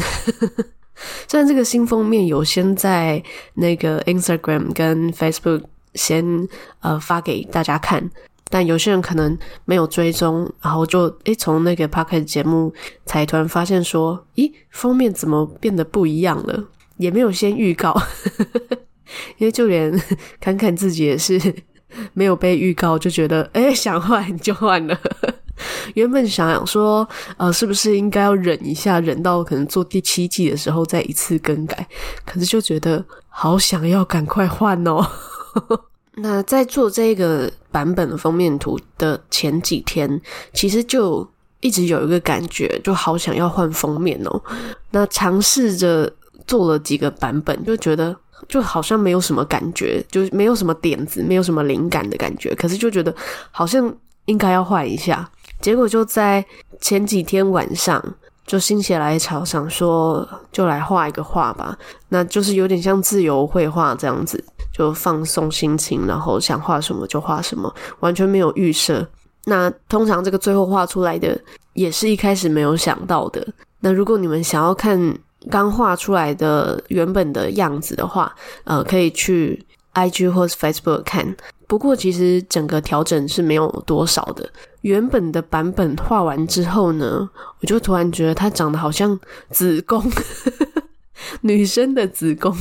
[1.27, 3.23] 虽然这个新封面有先在
[3.55, 5.63] 那个 Instagram 跟 Facebook
[5.95, 6.47] 先
[6.81, 8.11] 呃发给大家看，
[8.51, 12.75] 但有些人可能没有追踪，然后就诶从那个 Podcast 节目
[13.07, 16.65] 才突然发现说，咦，封面怎么变得不一样了？
[16.99, 17.99] 也没有先预告，
[19.39, 19.99] 因为就连
[20.39, 21.41] 看看自己也是。
[22.13, 24.99] 没有被预告就觉得， 哎，想换 就换了。
[25.95, 31.87] 原本想想说，呃，是不是应该要忍一下，忍到可能做第七季的时候再一次更改？
[32.27, 35.07] 可是就觉得好想要赶快换哦。
[36.17, 40.21] 那在做这个版本的封面图的前几天，
[40.53, 41.27] 其实就
[41.61, 44.43] 一直有一个感觉，就好想要换封面哦。
[44.91, 46.13] 那尝试着
[46.47, 48.15] 做了几个版本，就觉得。
[48.49, 52.55] 就好像没有什么感觉，就没有什么点子，没有什么灵感的感觉。
[52.55, 53.15] 可是就觉得
[53.51, 53.95] 好像
[54.27, 55.29] 应该要换一下。
[55.61, 56.45] 结果就在
[56.81, 58.03] 前几天晚上，
[58.47, 61.77] 就心血来潮，想说就来画一个画吧。
[62.11, 69.07] 那就是有点像自由绘画这样子，就放松心情，然后想画什么就画什么，完全没有预设。
[69.47, 71.39] 那通常这个最后画出来的，
[71.73, 73.47] 也是一开始没有想到的。
[73.81, 75.17] 那如果你们想要看，
[75.51, 81.37] 刚画出来的原本的样子的话，呃，可以去 IG 或是 Facebook 看。
[81.69, 84.49] 不过其实整个调整是没有多少的。
[84.83, 87.29] 原本的版本画完之后呢，
[87.61, 89.19] 我就突然觉得它长得好像
[89.51, 90.01] 子宫，
[91.43, 92.57] 女生的子宫。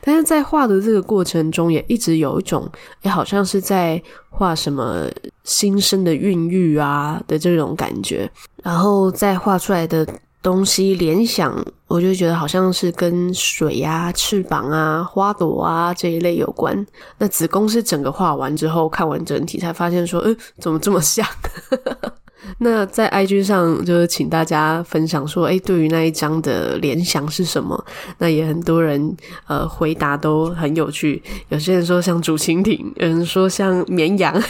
[0.00, 2.68] 但是在画的这个过程中，也一直有一种，
[3.02, 5.06] 诶，好像是在画什么
[5.44, 8.28] 新生的孕育啊的这种感觉。
[8.62, 10.06] 然后再画出来的。
[10.42, 11.52] 东西联想，
[11.88, 16.86] 我就觉得好像是跟水啊、翅膀啊、花朵啊这一类有关。
[17.18, 21.26] 那子宫是整个画完之后看完整体才发现说，呃，怎么这么像？
[22.58, 27.84] 那在 IG 上就是请大家分享说，诶，对于那一张的联想是什么？
[28.18, 29.16] 那也很多人
[29.48, 34.40] 呃回答都很有趣，有些人说像竹蜻蜓，有人说像绵羊，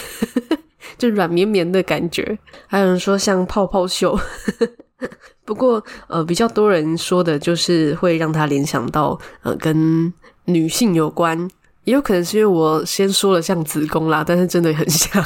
[0.99, 4.19] 就软绵绵的感觉，还有人说像泡泡袖。
[5.45, 10.13] 不过，呃，比较多人说的就是会让他联想到，呃，跟
[10.47, 11.39] 女性有关，
[11.85, 15.23] 也有可能是因为我先说了像子宫啦，但是真的很像。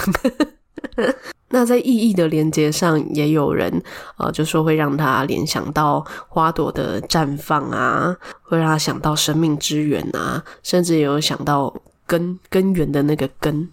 [1.53, 3.83] 那在意义的连接上，也有人，
[4.19, 11.75] 呃，就说会让他联想到花朵的绽放啊，会让他想到生命之源啊，甚至也有想到
[12.07, 13.69] 根根源的那个根，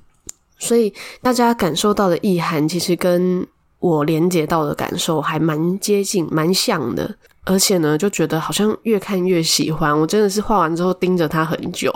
[0.58, 3.48] 所以大家感受到的意涵，其实跟。
[3.80, 9.98] 我连接到的感受还蛮接近、蛮像的，而且呢，就觉得好像越看越喜欢。
[9.98, 11.94] 我真的是画完之后盯着它很久，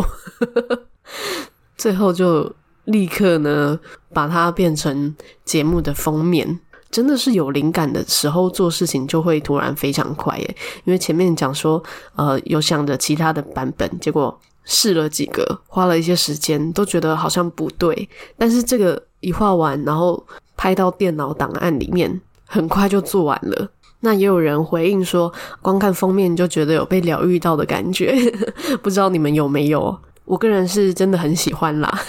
[1.75, 2.53] 最后就
[2.85, 3.79] 立刻呢
[4.13, 6.59] 把它变成节目的封面。
[6.91, 11.81] 真的是有灵感的时候做事情就会突然非常快耶，因为前面讲说
[12.15, 20.23] 呃有想着其他的版本，结果试了几个，花了一些时间，都觉得好像不对，但是这个一画完，然后。
[20.61, 23.67] 拍到电脑档案里面，很快就做完了。
[24.01, 28.15] 那也有人回应说，光看封面就觉得有被疗愈到的感觉，
[28.83, 29.97] 不知道你们有没有？
[30.23, 31.99] 我个人是真的很喜欢啦。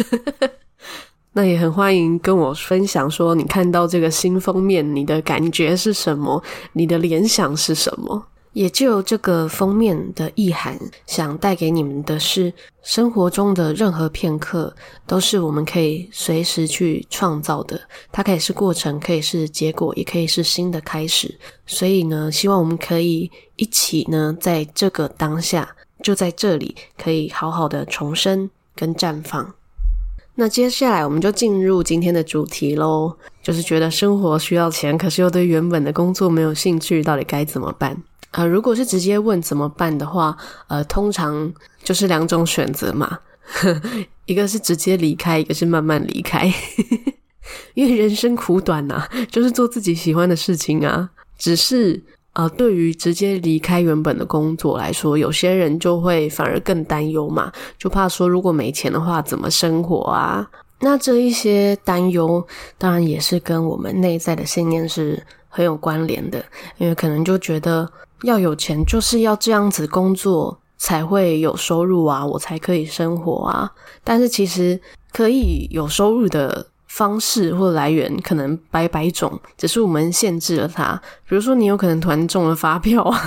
[1.32, 6.42] 那也很欢迎跟我分享说，你看到这个新封面，你的感觉是什么？
[6.74, 8.26] 你的联想是什么？
[8.52, 14.74] 也就这个封面的意涵，想带给你们的是，生活中的任何片刻
[15.06, 17.80] 都是我们可以随时去创造的。
[18.10, 21.38] 它可以是过程，可以是结果，也可以是新的开始。
[21.66, 29.54] 所以呢，希望我们可以一起呢，在这个当下，就在这里，可以好好的重生跟绽放。
[30.34, 38.02] 那接下来我们就进入今天的主题喽，就是觉得生活需要钱，可是又对原本的工作没有兴趣，到底该怎么办？
[38.32, 41.52] 呃，如果是直接问怎么办的话，呃，通常
[41.84, 43.18] 就是两种选择嘛，
[44.24, 46.50] 一个是直接离开，一个是慢慢离开，
[47.74, 51.10] 因为人生苦短呐，就是做自己喜欢的事情啊。
[51.36, 52.02] 只是
[52.32, 60.48] 呃，对于直接离开原本的工作来说，有些人就会反而更担忧嘛，就怕说如果没钱的话怎么生活啊？
[60.80, 62.42] 那这一些担忧，
[62.78, 66.42] 当然也是跟我们内在的信念是很有关联的，
[66.78, 67.86] 因为可能就觉得。
[68.22, 73.70] 要有钱，就是要这样子工作才会有收入啊，我才可以生活啊。
[74.04, 74.80] 但是其实
[75.12, 81.00] 可以有收入的方式或来源可能百百种，只是我们限制了它。
[81.26, 83.18] 比如说，你有可能突然中了发票啊，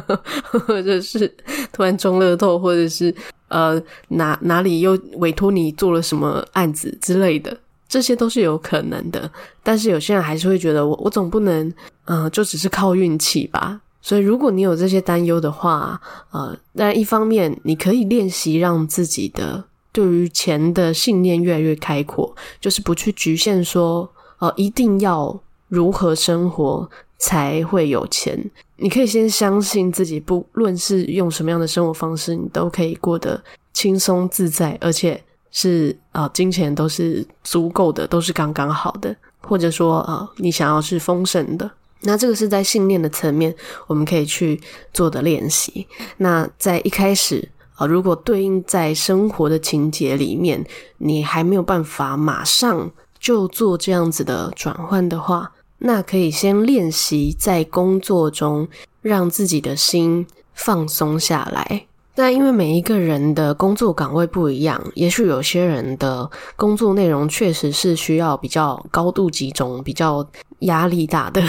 [0.66, 1.26] 或者是
[1.72, 3.14] 突然中乐透，或者是
[3.48, 7.56] 呃哪哪里又委托你做了什么案子之类的，
[7.88, 9.30] 这些都是有可能的。
[9.62, 11.72] 但是有些人还是会觉得我，我总不能
[12.04, 13.80] 呃就只是靠运气吧。
[14.06, 16.00] 所以，如果你有这些担忧的话，
[16.30, 25.36] 呃，但一方面你可以练习让自己的对于钱的信念越来越开阔，就是不去局限说，呃，一定要
[25.66, 26.88] 如何生活
[27.18, 28.38] 才会有钱。
[28.76, 33.42] 你可以先相信自己，不论是用什么样的生活方式，你都可以过得
[33.72, 41.68] 轻松自在，而且是啊，金钱都是足够的，都是刚刚好的，或者说啊，你想要是丰盛的。
[42.02, 43.54] 那这个是在信念的层面，
[43.86, 44.60] 我们可以去
[44.92, 45.86] 做的练习。
[46.18, 50.64] 那在一开始啊，如果对应在生活的情节里面，
[50.98, 58.68] 你还没有办法马上就做这样子的转换的话，那可以先练习在工作中
[59.02, 61.86] 让自己的心放松下来。
[62.18, 70.26] 那因为每一个人的工作岗位不一样，也许有些人的工作内容确实是需要比较高度集中、比较
[70.60, 71.42] 压力大的。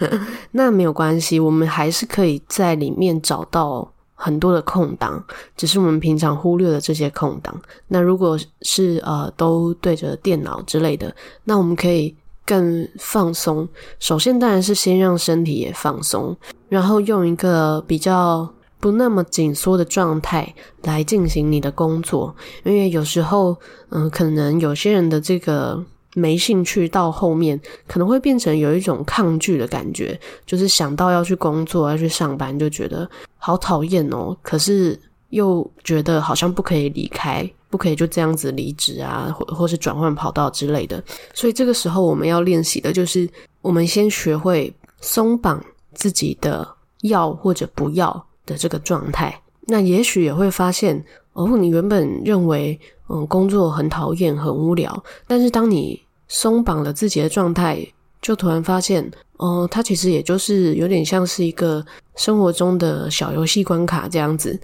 [0.52, 5.22] 那没有关系，我们还是可以在里面找到很多的空档，
[5.56, 7.54] 只是我们平常忽略了这些空档。
[7.88, 13.68] 那如果是呃都对着电脑之类的，那我们可以更放松。
[13.98, 16.36] 首先当然是先让身体也放松，
[16.68, 18.48] 然后用一个比较
[18.78, 22.34] 不那么紧缩的状态来进行你的工作，
[22.64, 23.56] 因为有时候
[23.90, 25.84] 嗯、可能有些人的这个。
[26.14, 34.36] 没兴趣到后面可能会变成有一种抗拒的感觉，就是想到要去工作、要去上班，就觉得好讨厌哦。
[34.42, 34.98] 可是
[35.28, 41.00] 又觉得好像不可以离开，不可以就这样子离职啊，或或是转换跑道之类的。
[41.32, 43.28] 所以这个时候我们要练习的就是，
[43.62, 46.66] 我们先学会松绑自己的
[47.02, 49.40] 要或者不要的这个状态。
[49.68, 51.04] 那也许也会发现，
[51.34, 52.76] 哦，你原本认为。
[53.12, 55.02] 嗯，工作很讨厌，很无聊。
[55.26, 57.84] 但是当你松绑了自己的状态，
[58.22, 61.84] 就突然发现，哦，它其实也就是有点像是一个
[62.14, 64.56] 生活中的小游戏关卡这样子。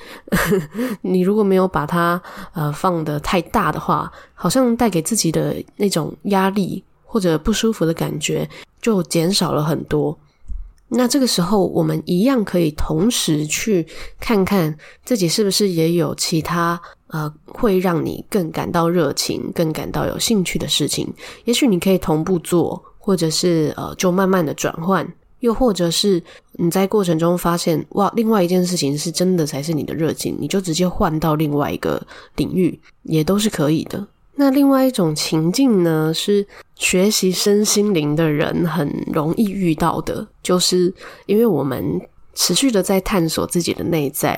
[1.03, 2.23] 你如果没有把它
[2.53, 8.49] 呃放得太大的话，好像带给自己的那种压力或者不舒服的感觉
[8.81, 10.17] 就减少了很多。
[10.89, 13.85] 那这个时候，我们一样可以同时去
[14.21, 16.81] 看看自己是不是也有其他。
[17.09, 21.07] 呃，会让你更感到热情、更感到有兴趣的事情，
[21.45, 25.07] 也许你可以同步做，或者是呃，就慢慢的转换，
[25.41, 26.21] 又或者是
[26.53, 32.05] 你在过程中发现，哇，另外一件事情是真的才是你的热情，你就直接换到另外一个
[32.37, 34.05] 领域，也都是可以的。
[34.35, 40.93] 那另外一种情境呢，是学习身心灵的人很容易遇到的，就是
[41.27, 42.01] 因为我们
[42.35, 44.37] 持续的在探索自己的内在。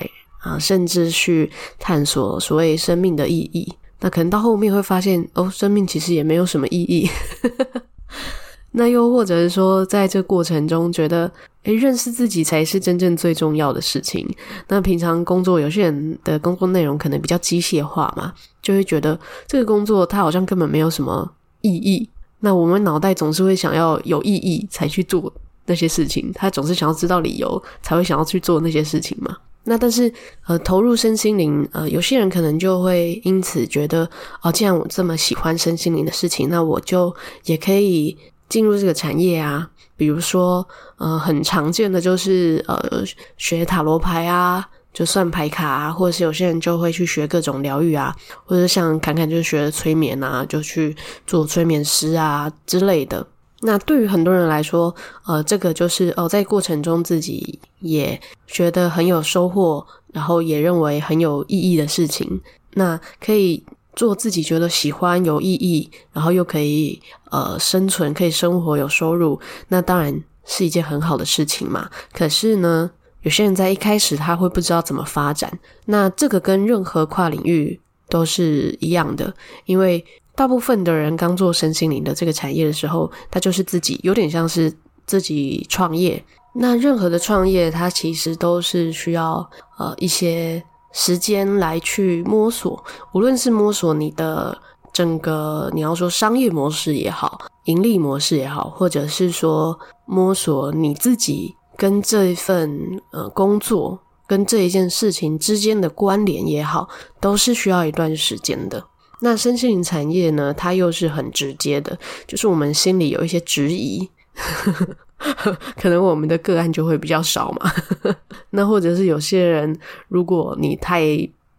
[0.48, 3.70] 啊，甚至去探索所谓生命的意义，
[4.00, 7.08] 那可能到后面会发现，哦，生命其实也没有什么意义。
[8.72, 11.30] 那又或者是说，在这过程中觉得，
[11.64, 14.28] 诶，认识自己才是真正最重要的事情。
[14.68, 18.32] 那平常工作，有些人的工作内容可能比较机械化嘛，
[18.62, 21.30] 就会觉得这个工作它好像根本没有什么
[21.62, 22.08] 意义。
[22.40, 25.32] 那我们脑袋总是会想要有意义才去做
[25.66, 29.36] 那些事情，他总是想要知道理由才会想要去做那些事情嘛。
[29.68, 30.12] 那但是，
[30.46, 34.08] 呃，投入身心灵，呃，有些人可能就会因此觉得，
[34.42, 37.14] 哦，既然我这么喜欢身心灵的事情，那我就
[37.44, 38.16] 也可以
[38.48, 40.66] 进入这个产业啊，比如说，
[40.96, 43.04] 呃，很常见的就是呃，
[43.36, 48.14] 学塔罗牌啊，就算牌卡啊，或者是有些人就会去学各种疗愈啊，
[48.46, 50.96] 或者像侃侃就学催眠啊，就去
[51.26, 53.26] 做催眠师啊之类的。
[53.62, 54.94] 那对于很多人来说，
[55.26, 62.40] 呃，这个就是哦，在过程中自己也觉得很有收获，然后也认为很有意义的事情。
[62.74, 63.64] 那可以
[63.96, 67.00] 做自己觉得喜欢、有意义，然后又可以
[67.30, 71.90] 呃生存、可以生活、有收入，那当然是一件很好的事情嘛。
[72.12, 72.88] 可是呢，
[73.22, 75.58] 有些人在一开始他会不知道怎么发展。
[75.86, 79.34] 那这个跟任何跨领域都是一样的，
[79.64, 80.04] 因为。
[80.38, 84.72] 大部分的人刚做身心灵的这个产业的时候，他就是自己有点像是
[85.04, 86.24] 自己创业。
[86.54, 89.44] 那任何的创业，它其实都是需要
[89.80, 92.80] 呃一些时间来去摸索，
[93.14, 94.56] 无论是摸索你的
[94.92, 103.98] 整个你要说商业模式也好，盈利模式也好，或者是说摸索你自己跟这一份呃工作
[104.28, 108.84] 跟这一件事情之间的关联也好，都是需要一段时间的。
[109.20, 114.08] 那身心灵产业呢，它又是很直接的，就是我们心里有一些质疑，
[115.76, 117.72] 可能我们的个案就会比较少嘛。
[118.50, 119.76] 那或者是有些人，
[120.06, 121.02] 如果你太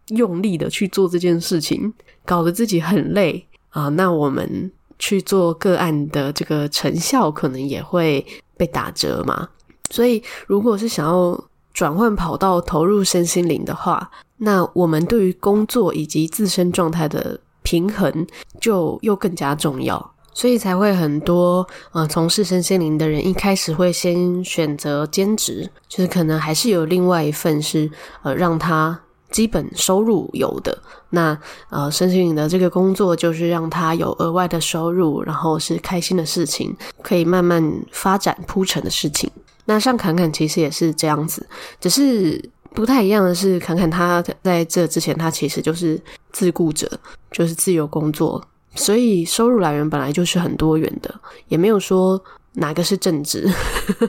[0.08, 1.92] 用力的去做这件事情，
[2.24, 8.24] 搞得自己很累啊，那我们去做个案的这个成效可能也会
[8.56, 9.48] 被打折嘛。
[9.90, 11.44] 所以，如果是想要
[11.80, 18.26] 转换跑道投入身心灵的话，那我们对于工作以及自身状态的平衡
[18.60, 29.00] 就又更加重要，所以才会很多呃从事身心灵的人一开始会先选择兼职，就是可能还是有另外一份是呃让他
[29.30, 30.82] 基本收入有的。
[31.08, 31.34] 那
[31.70, 39.30] 呃身心灵的这个工作就是让他有额外的收入，然后是开心的事情，可以慢慢发展铺陈的事情。
[39.70, 41.46] 那像侃侃其实也是这样子，
[41.80, 42.50] 只是。
[42.72, 46.00] 不太一样的是，侃侃他在这之前，他其实就是
[46.30, 46.88] 自雇者，
[47.32, 48.40] 就是自由工作，
[48.76, 51.12] 所以收入来源本来就是很多元的，
[51.48, 53.44] 也没有说哪个是正职，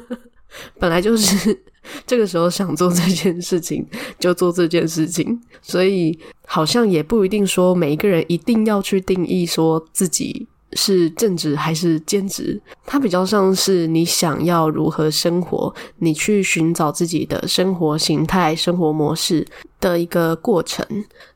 [0.78, 1.60] 本来就是
[2.06, 3.84] 这个时候想做这件事情
[4.20, 10.48] 就做这件事情，所以好像也不一定说每一个人一定要去定义说自己。
[10.74, 12.62] 是正职还是兼职？
[12.86, 19.46] 它比较像是你想要如何生活，你去寻找自己的生活形态、生活模式
[19.80, 20.86] 的一个过程。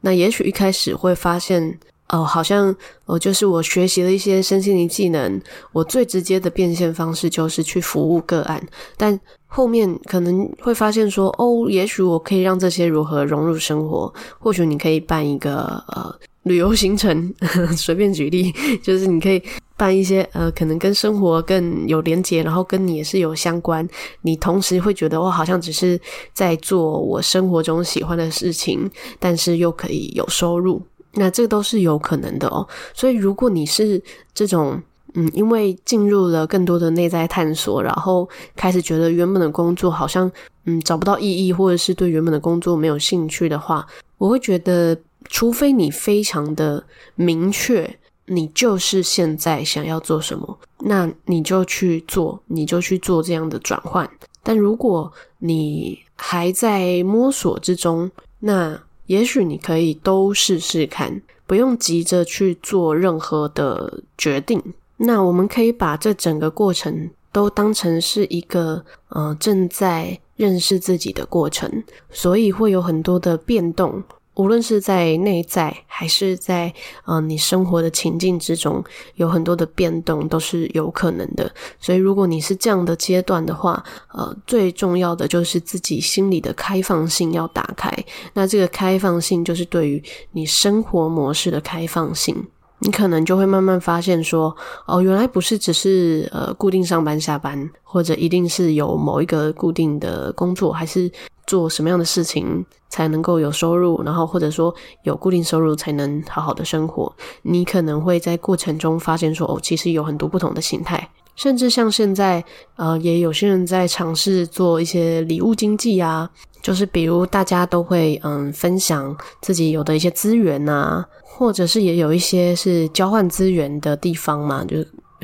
[0.02, 1.78] 那也许一开始会发现，
[2.10, 2.76] 哦，好像
[3.06, 8.62] 哦，就是我学习了一些身心灵技能，我最直接的变现方式就是去服务个案。
[8.96, 14.14] 但后面可能会发现说，哦，也许我可以让这些如何融入生活。
[14.40, 16.16] 或许你可以办一个呃。
[16.46, 17.34] 旅游行程，
[17.76, 19.42] 随便举例， 就是你可以
[19.76, 23.88] 办一些呃，可能跟生活更有连结，然后跟你也是有相关。
[24.22, 26.00] 你同时会觉得我好像只是
[26.34, 28.90] 在做我生活中喜欢的事情，
[29.20, 30.80] 但是又可以有收入，
[31.16, 32.66] 那这都是有可能的哦。
[32.94, 34.00] 所以如果你是
[34.34, 34.80] 这种
[35.16, 40.32] 嗯，因为进入了更多的内在探索，然后开始觉得原本的工作好像
[40.66, 43.84] 嗯找不到意义，或者是对原本的工作没有兴趣的话，
[44.20, 44.96] 我会觉得。
[45.30, 47.98] 除非你非常的明确，
[48.28, 54.10] 你就是现在想要做什么，那你就去做，你就去做这样的转换。
[54.44, 58.10] 但如果你还在摸索之中，
[58.40, 64.62] 那也许你可以都试试看，不用急着去做任何的决定。
[64.98, 74.02] 那我们可以把这整个过程都当成是一个，呃，正在认识自己的过程，所以会有很多的变动。
[74.36, 76.74] 无论是在内在还是在
[77.06, 78.84] 呃你生活的情境之中，
[79.16, 81.52] 有很多的变动都是有可能的。
[81.80, 83.84] 所以如果你是这样的阶段的话，
[84.14, 87.92] 呃，最重要的就是自己心里的开放性要打开。
[88.34, 92.46] 那这个开放性就是对于你生活模式的开放性。
[92.80, 94.56] 你可能就会慢慢发现说，
[94.86, 101.10] 哦，原来不是只是呃固定上班下班，或者一定是有某一个固定的工作，还是
[101.48, 104.74] 做什么样的事情才能够有收入，然后或者说
[105.04, 107.12] 有固定收入才能好好的生活。
[107.44, 112.44] 你可能会在过程中发现说，哦，其实有很多不同的形态，甚至像现在
[112.76, 116.30] 呃也有些人在尝试做一些礼物经济啊，
[116.66, 121.06] 就是比如大家都会嗯分享自己有的一些资源啊。
[121.38, 124.78] 或者是也有一些是交换资源的地方嘛，就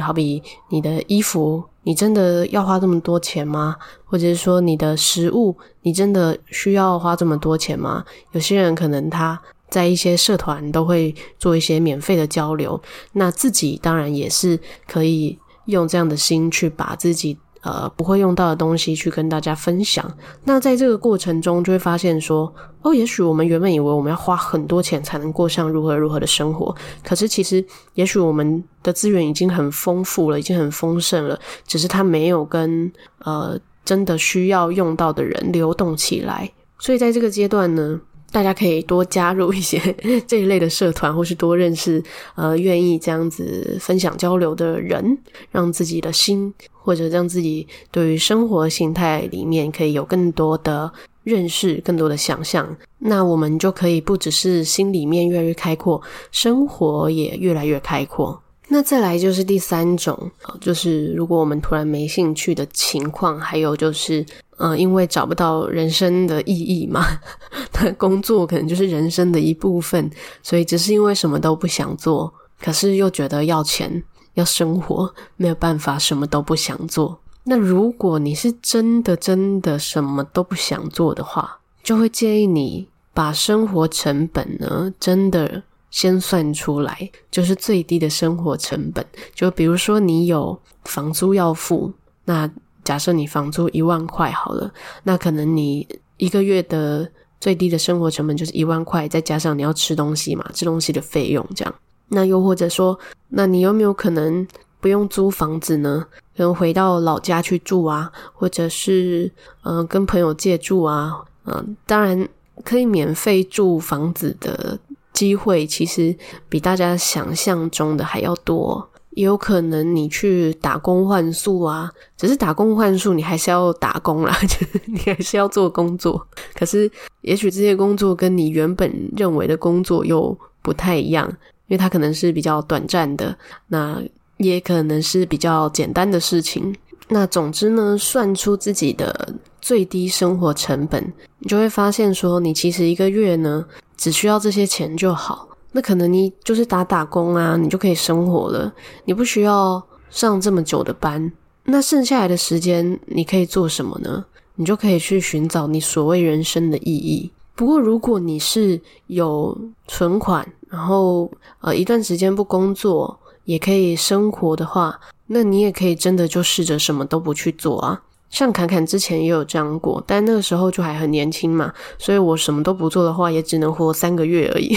[0.03, 3.77] 好比你的衣服，你真的要花这么多钱吗？
[4.03, 8.03] 或者是说你的食物，你真的需要花这么多钱吗？
[8.33, 12.79] 有些人可能他在一些社团都会做一些免费的交流，
[13.13, 20.05] 那自己当然也是可以用这样的心去把自己呃不会用到的东西去跟大家分享。
[20.43, 36.51] 那在这个过程中，就会发现说，哦，也许我们原本以为我们要花很多钱才能过上如何如何的生活，可是其实也许我们的资源已经很丰富了，已经很丰盛了，只是它没有跟呃真的需要用到的人流动起来。
[36.79, 37.99] 所以在这个阶段呢，
[38.31, 39.77] 大家可以多加入一些
[40.25, 42.01] 这一类的社团，或是多认识
[42.35, 45.17] 呃愿意这样子分享交流的人，
[45.51, 50.91] 让自己的心或者让自己对于生活形态里面可以有更多的
[51.23, 52.75] 认识、更多的想象。
[52.99, 56.01] 那我们就可以不只是心里面越来越开阔，
[56.31, 58.41] 生活也越来越开阔。
[58.73, 64.25] 那再来就是第三种，就是如果我们突然没兴趣的情况，还有就是。
[64.63, 67.03] 嗯，因为找不到人生的意义嘛，
[67.73, 70.07] 那工作可能就是人生的一部分，
[70.43, 74.03] 所以只是因为什么都不想做，可是又觉得要钱
[74.35, 77.19] 要生活，没有办法什么都不想做。
[77.43, 89.05] 那如果你是真的真的什么都不想做的话，就会建议你把生活成本呢，真的先算出来，就是最低的生活成本。
[89.35, 91.93] 就比如说你有房租要付，
[92.25, 92.49] 那。
[92.83, 94.73] 假设你房租一万块好了，
[95.03, 95.87] 那可能你
[96.17, 97.07] 一个月的
[97.39, 101.73] 最低的生活成本就是一万块，再加上你要吃东西嘛，吃东西的费用这样。
[102.07, 104.45] 那又或者说，那你有没有可能
[104.79, 106.07] 不用租房子呢？
[106.35, 109.31] 可能回到老家去住啊，或者是
[109.61, 112.27] 嗯、跟朋友借住啊，嗯、呃，当然
[112.65, 114.79] 可以免费住房子的
[115.13, 116.15] 机会，其实
[116.49, 118.87] 比大家想象中的还要多。
[119.11, 126.25] 也有可能你去打工换宿啊，只是打工换宿，你还是要打工啦， 就是你还是要做工作。
[126.53, 126.89] 可是，
[127.19, 131.27] 也许这些工作跟你原本认为的工作又不太一样，
[131.67, 133.37] 因为它可能是比较短暂的，
[133.67, 134.01] 那
[134.37, 136.73] 也可能是比较简单的事情。
[137.09, 141.03] 那总之呢，算出自己的最低生活成本，
[141.39, 143.65] 你就会发现说，你其实一个月呢，
[144.01, 145.47] 只需要这些钱就好。
[145.73, 148.73] 那可能你就是打打工啊，你就可以生活了，
[149.05, 151.31] 你不需要上这么久的班。
[151.65, 154.25] 那剩下来的时间你可以做什么呢？
[154.55, 157.31] 你就可以去寻找你所谓人生的意义。
[157.53, 159.55] 不过如果你是有
[159.87, 168.01] 存款，然后呃一段时间不工作也可以生活的话，那你也可以真的就试着什么都不去做啊。
[168.31, 174.75] 像侃侃之前也有这样过，但那个时候就还很年轻嘛，所以我什么都不做的话，也只能活三个月而已。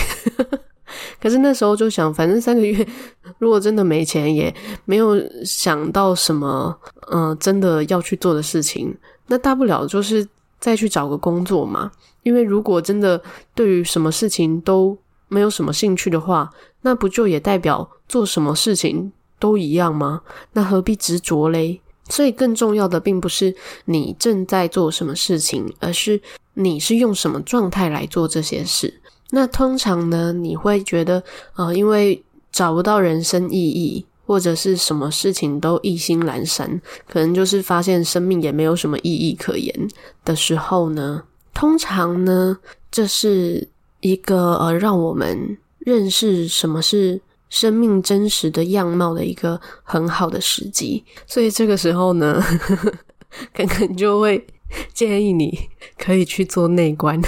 [1.21, 2.87] 可是那时候就想，反正三个月，
[3.39, 6.77] 如果真的没钱，也没有想到什么，
[7.11, 8.95] 嗯、真的要去做的事情，
[9.29, 10.27] 那大不了就是
[10.61, 11.91] 再去找个工作嘛。
[12.23, 13.21] 因为如果真的
[13.55, 14.97] 对于什么事情都
[15.29, 16.51] 没有什么兴趣的话，
[16.83, 20.23] 那不就也代表做什么事情都一样吗？
[20.53, 21.81] 那何必执着嘞？
[22.09, 23.55] 所以更重要的并不是
[23.87, 26.21] 你正在做什么事情，而是
[26.55, 29.01] 你是用什么状态来做这些事。
[29.31, 31.23] 那通常呢，你会觉得，
[31.57, 39.89] 呃，因为找不到人生意义，或者是什么事情都意兴阑珊，可能就是发现生命也没有什么意义可言
[40.25, 42.59] 的时候呢，通常呢，
[42.91, 43.67] 这是
[44.01, 51.05] 一个呃，让我们认识什么是生命真实的样貌的一个很好的时机。
[51.26, 52.92] 所以这个时候呢，呵呵，
[53.55, 54.47] 可能就会
[54.92, 55.68] 建议你
[55.99, 57.20] 可以去做内观。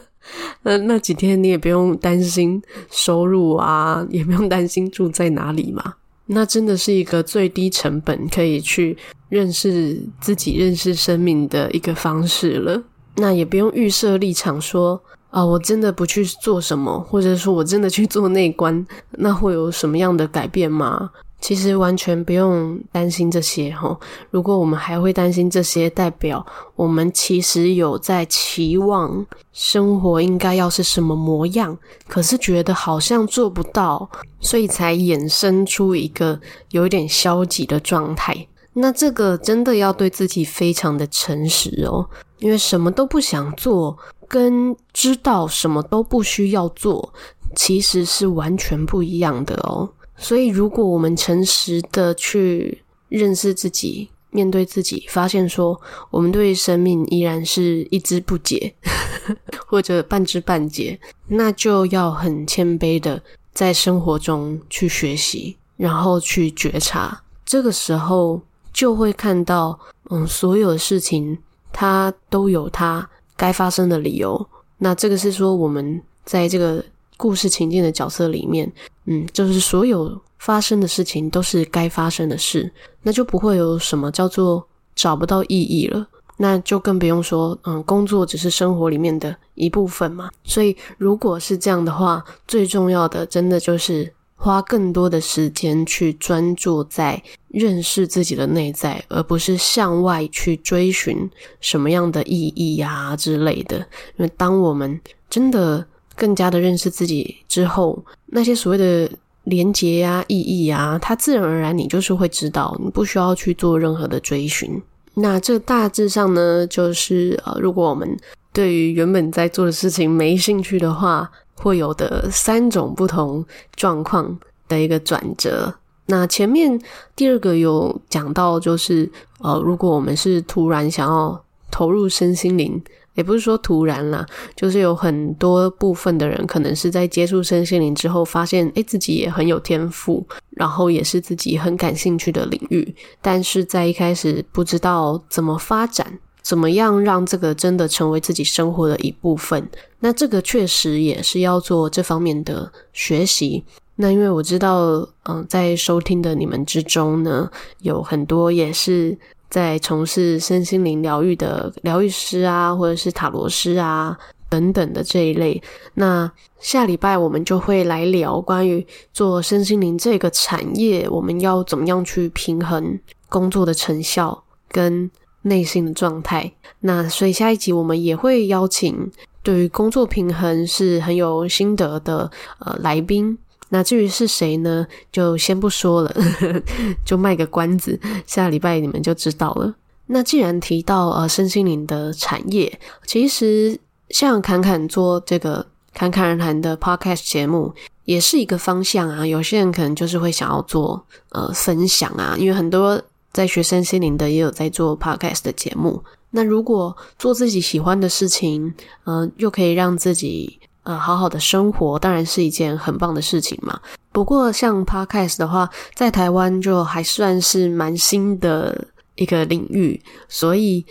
[0.62, 5.94] 那那几天你也不用担心收入啊，也不用担心住在哪里嘛。
[6.26, 8.96] 那真的是一个最低成本可以去
[9.28, 12.82] 认识自己、认识生命的一个方式了。
[13.16, 15.00] 那也不用预设立场说
[15.30, 21.10] 啊，我真的不去做什么，或者说我真的去做内观，那会有什么样的改变吗？
[21.38, 23.96] 其实完全不用担心这些齁。
[24.30, 31.76] 如果我们还会担心这些，代表我们其实有在期望生活应该要是什么模样，
[32.08, 34.08] 可是觉得好像做不到，
[34.40, 38.48] 所以才衍生出一个有点消极的状态。
[38.72, 42.08] 那这个真的要对自己非常的诚实哦，
[42.38, 43.96] 因为什么都不想做，
[44.28, 47.12] 跟知道什么都不需要做，
[47.54, 49.88] 其实是完全不一样的哦。
[50.16, 55.78] 所以，如果我们诚实的去认识自己、面对自己，发现说
[56.10, 58.74] 我们对生命依然是一知不解，
[59.66, 60.98] 或者半知半解，
[61.28, 63.22] 那就要很谦卑的
[63.52, 67.22] 在生活中去学习，然后去觉察。
[67.44, 68.40] 这个时候
[68.72, 69.78] 就会看到，
[70.10, 71.38] 嗯，所有的事情
[71.72, 74.46] 它都有它该发生的理由。
[74.78, 76.84] 那这个是说我们在这个。
[77.18, 78.70] 故事情境的角色里面，
[79.06, 82.70] 嗯，就是所有发生的事情都是该发生的事，
[83.04, 86.06] 那就不会有什么叫做找不到意义了。
[86.36, 90.28] 那就更不用说，嗯，工作只是生活里面的一部分嘛。
[90.44, 94.12] 所以，如果是这样的话，最重要的真的就是
[94.46, 101.28] 花更多的时间去专注在认识自己的内在，而不是向外去追寻
[101.60, 103.78] 什么样的意义呀之类的。
[103.78, 105.84] 因为当我们真的
[106.14, 109.10] 更加的认识自己之后，那些所谓的
[109.42, 114.80] 连结呀、意义呀，它自然而然你就是会知道，你不需要去做任何的追寻。
[115.14, 118.16] 那这大致上呢，就是呃，如果我们
[118.56, 123.44] 对于原本在做的事情没兴趣的话，会有的三种不同
[123.74, 125.74] 状况的一个转折。
[126.06, 126.80] 那前面
[127.14, 132.82] 第二个有讲到，就是呃，如果我们是突然想要投入身心灵。
[133.16, 149.68] 也不是说突然啦，就是有很多部分的人可能是在接触身心灵之后，发现诶自己也很有天赋，然后也是自己很感兴趣的领域，但是在一开始不知道怎么发展，怎么样让这个真的成为自己生活的一部分。
[149.98, 153.64] 那这个确实也是要做这方面的学习。
[153.96, 159.18] 那因为我知道，嗯，在收听的你们之中呢，有很多也是。
[159.48, 164.14] 在从事身心灵疗愈的疗愈师啊，或者是塔罗师啊
[164.50, 165.62] 等等的这一类，
[165.94, 175.08] 那下礼拜我们就会来聊关于做身心灵这个产业，我们要怎么样去平衡工作的成效跟
[175.46, 176.52] 内心的状态。
[176.80, 179.10] 那所以下一集我们也会邀请
[179.42, 183.36] 对于工作平衡是很有心得的呃来宾。
[183.68, 184.86] 那至于是谁呢？
[185.10, 186.14] 就先不说了，
[187.04, 189.74] 就卖个关子，下礼拜你们就知道了。
[190.06, 193.76] 那既然提到呃身心灵的产业，其实
[194.10, 197.74] 像侃侃做这个侃侃而谈的 podcast 节目，
[198.04, 199.26] 也是一个方向啊。
[199.26, 203.02] 有些人可能就是会想要做呃分享啊，因为很多
[203.36, 206.02] 在学生心灵的也有在做 podcast 的节目。
[206.30, 208.74] 那如果做自己喜欢的事情，
[209.04, 210.58] 嗯、又可以让自己。
[210.86, 213.80] 呃，好好的生活当然是一件很棒的事情嘛。
[214.12, 220.86] 不过，像 Podcast 的话，在台湾就还算是蛮新的一个领域，所以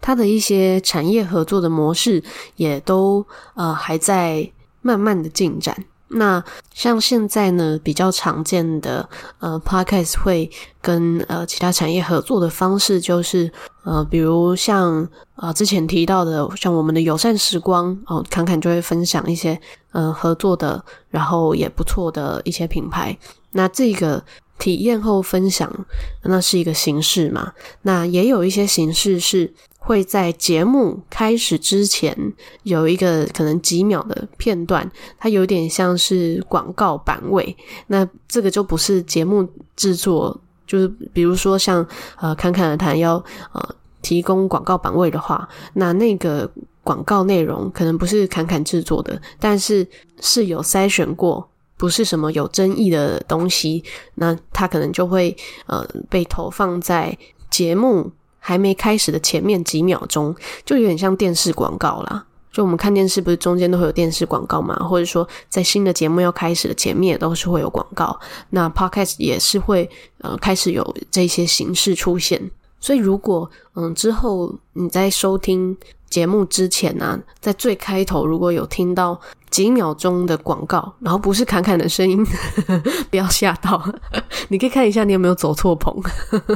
[0.00, 2.20] 它的一些产业合作的模式
[2.56, 4.50] 也都呃还在
[4.80, 5.84] 慢慢的进展。
[6.14, 6.42] 那
[6.74, 9.08] 像现在呢，比较常见的
[9.38, 10.50] 呃，Podcast 会
[10.80, 13.50] 跟呃其他产业合作的方式，就是
[13.84, 19.58] 呃，比如像呃之前提到的，像我们的友善时光哦，侃侃就会分享一些
[19.92, 23.16] 呃合作的，然后也不错的一些品牌。
[23.52, 24.22] 那这个
[24.62, 25.68] 体验后分享，
[26.22, 27.52] 那是一个形式嘛。
[27.82, 29.52] 那也有一些形式是。
[29.84, 32.16] 会在节目开始之前
[32.62, 34.88] 有一个可能几秒的片段，
[35.18, 37.56] 它有点像是广告版位。
[37.88, 39.44] 那这个就不是节目
[39.74, 41.84] 制作，就是比如说像
[42.20, 43.16] 呃侃侃而谈要
[43.52, 46.48] 呃提供广告版位的话，那那个
[46.84, 49.84] 广告内容可能不是侃侃制作的，但是
[50.20, 51.50] 是有筛选过，
[51.82, 53.82] 不是什么有争议的东西，
[54.14, 57.18] 那它可能就会呃被投放在
[57.50, 58.12] 节目。
[58.44, 62.26] 还没开始的前面几秒钟，就有点像电视广告啦。
[62.50, 64.74] 就我们看电视，不是中间都会有电视广告嘛？
[64.88, 68.18] 或者说，在新的节目要开始的前面也，都是会有广告。
[68.50, 72.50] 那 Podcast 也是会呃开始有这些形式出现。
[72.80, 75.76] 所以，如果嗯之后你在收听
[76.12, 82.22] 节目之前呢、啊，在最开头如果有听到几秒钟的广告，然后不是侃侃的声音，
[83.10, 83.82] 不要吓到。
[84.48, 85.96] 你可以看一下你有没有走错棚。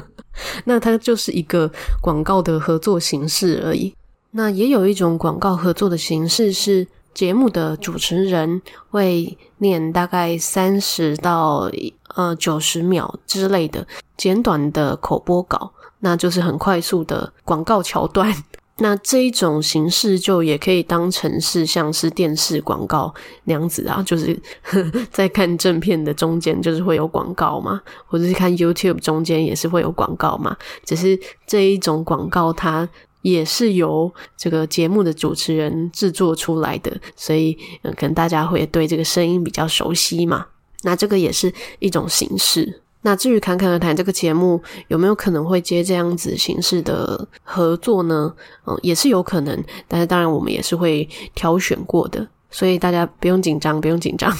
[0.67, 3.95] 那它就是一个广告的合作形式而已。
[4.33, 11.71] 那也有一种广告合作的形式是节目的主持人会念大概三十到
[12.15, 13.87] 呃九十秒之类的
[14.19, 15.73] 简短的口播稿。
[16.01, 18.31] 那就是很快速的广告桥段，
[18.79, 23.14] 那这一种形式就也可以当成是像是电视广告
[23.45, 24.39] 那样子啊，就是
[25.11, 30.55] 在看正片的中间就是会有广告嘛，或者是看 YouTube 中间也是会有广告嘛，
[30.85, 32.87] 只是这一种广告它
[33.22, 40.47] 也是由这个节目的主持人制作出来的，所以嗯，可能大家会对这个声音比较熟悉嘛，
[40.83, 42.83] 那这个也是一种形式。
[43.03, 48.35] 那至于侃侃而谈这个节目有没有可能会接这样子形式的合作呢？
[48.67, 54.33] 嗯，也是有可能，但是当然我们也是会挑选过的，所以大家不用紧张，不用紧张，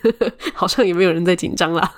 [0.52, 1.90] 好像也没有人在紧张啦。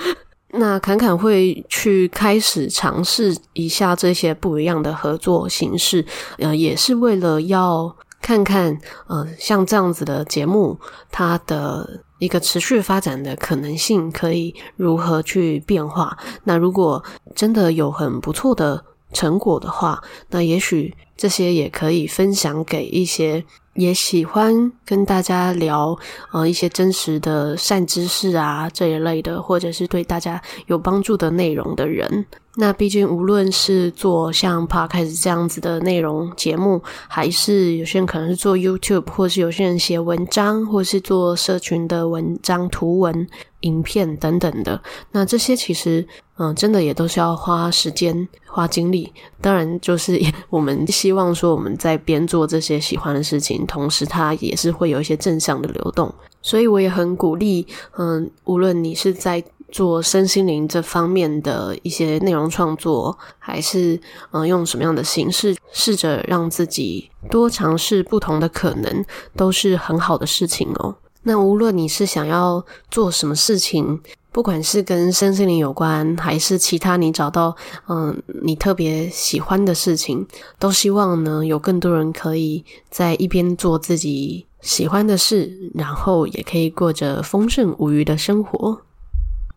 [0.54, 6.04] 那侃侃会去开始尝试一下这些不一样的合作形式，
[6.36, 10.78] 呃，也是为了要看看呃像这样子的节目，
[11.10, 16.16] 它的一个持续发展的可能性可以如何去变化。
[16.44, 17.02] 那如果
[17.34, 20.00] 真的有很不错的成果的话，
[20.30, 23.44] 那也许这些也可以分享给一些。
[23.74, 25.98] 也喜欢跟大家聊，
[26.30, 32.26] 呃，一些真实的善知识啊这一类的，或者是对大家有帮助的内容的人。
[32.56, 43.26] 那毕竟无论是做像 Podcast 这样子的内容节目，还是有些人可能是做 YouTube，或是有些人写文章，或是做社群的文章、图文、
[43.60, 44.78] 影片等等的。
[45.12, 49.10] 那这些其实，嗯、真的也都是要花时间、花精力。
[49.40, 56.12] 当然，就是我们希望说我们在边做这些喜欢的事情，同时它也是会有一些正向的流动。
[56.42, 59.42] 所以我也很鼓励，嗯、无论你是在
[59.72, 63.98] 做身心灵这方面的一些内容创作，还是
[64.30, 69.04] 嗯、用什么样的形式，试着让自己多尝试不同的可能，
[69.34, 70.94] 都是很好的事情哦。
[71.22, 74.00] 那无论你是想要做什么事情，
[74.30, 77.56] 不管是跟身心灵有关，还是其他你找到
[77.88, 80.26] 嗯、你特别喜欢的事情，
[80.58, 88.80] 都希望呢有更多人可以在一边做自己喜欢的事，然后也可以过着丰盛无虞的生活。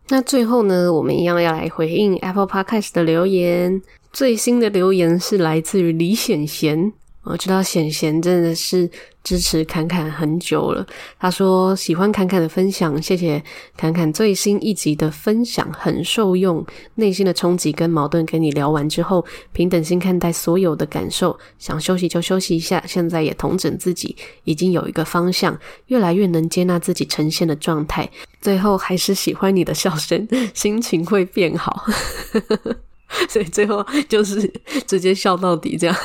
[0.08, 3.82] 那最后呢，我们一样要来回应 Apple Podcast 的留言。
[4.12, 6.92] 最新的留言是来自于李显贤。
[7.26, 8.88] 我知道显贤真的是
[9.24, 10.86] 支持侃侃很久了。
[11.18, 13.42] 他说喜欢侃侃的分享，谢谢
[13.76, 16.64] 侃侃最新一集的分享，很受用。
[16.94, 22.80] 内心的冲击跟矛盾跟你聊完之后，平等心看待所有的感受，想休息就休息一下。
[22.86, 24.14] 现在也统整自己，
[24.44, 28.08] 已经有一个方向，越来越能接纳自己呈现的状态。
[28.40, 31.86] 最后还是喜欢你的笑声，心情会变好。
[33.28, 34.50] 所以最后就是
[34.86, 35.96] 直接笑到底，这样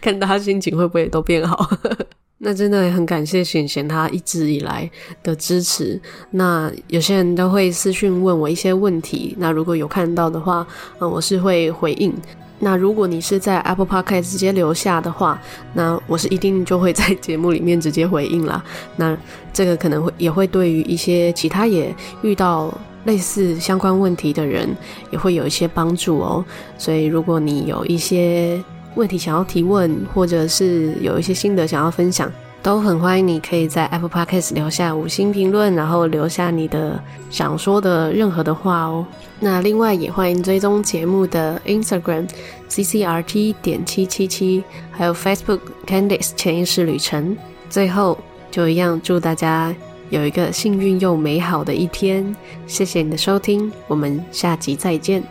[0.00, 1.68] 看大家心情会不会都变好？
[2.38, 4.90] 那真的很感谢显贤他一直以来
[5.22, 5.98] 的支持。
[6.32, 10.66] 那有些人都会私讯问我一些问题，那如果有看到的话，
[10.98, 12.12] 嗯，我是会回应。
[12.58, 15.40] 那如果你是在 Apple Podcast 直接留下的话，
[15.72, 18.62] 那我是一定就会在 节目里面直接回应啦。
[18.96, 19.16] 那
[19.52, 22.76] 这个可能会也会对于一些其他也遇到。
[23.04, 24.68] 类似相关问题的人
[25.10, 26.44] 也会有一些帮助哦，
[26.78, 28.62] 所以如果你有一些
[28.94, 32.30] 问题想要提问，或者是有一些心得想要分享，
[32.62, 36.98] 都很欢迎你可以在 Apple Podcast 留下五星评论，然后留下你的
[37.28, 39.04] 想说的任何的话哦。
[39.40, 42.26] 那另外也欢迎追踪节目的 Instagram
[42.70, 47.36] CCRT 点七七七，还有 Facebook Candice 潜意识旅程。
[47.68, 48.16] 最后
[48.50, 49.74] 就一样祝大家。
[50.10, 52.34] 有一个幸运又美好的一天，
[52.66, 55.22] 谢谢你的收听，我们下集再见。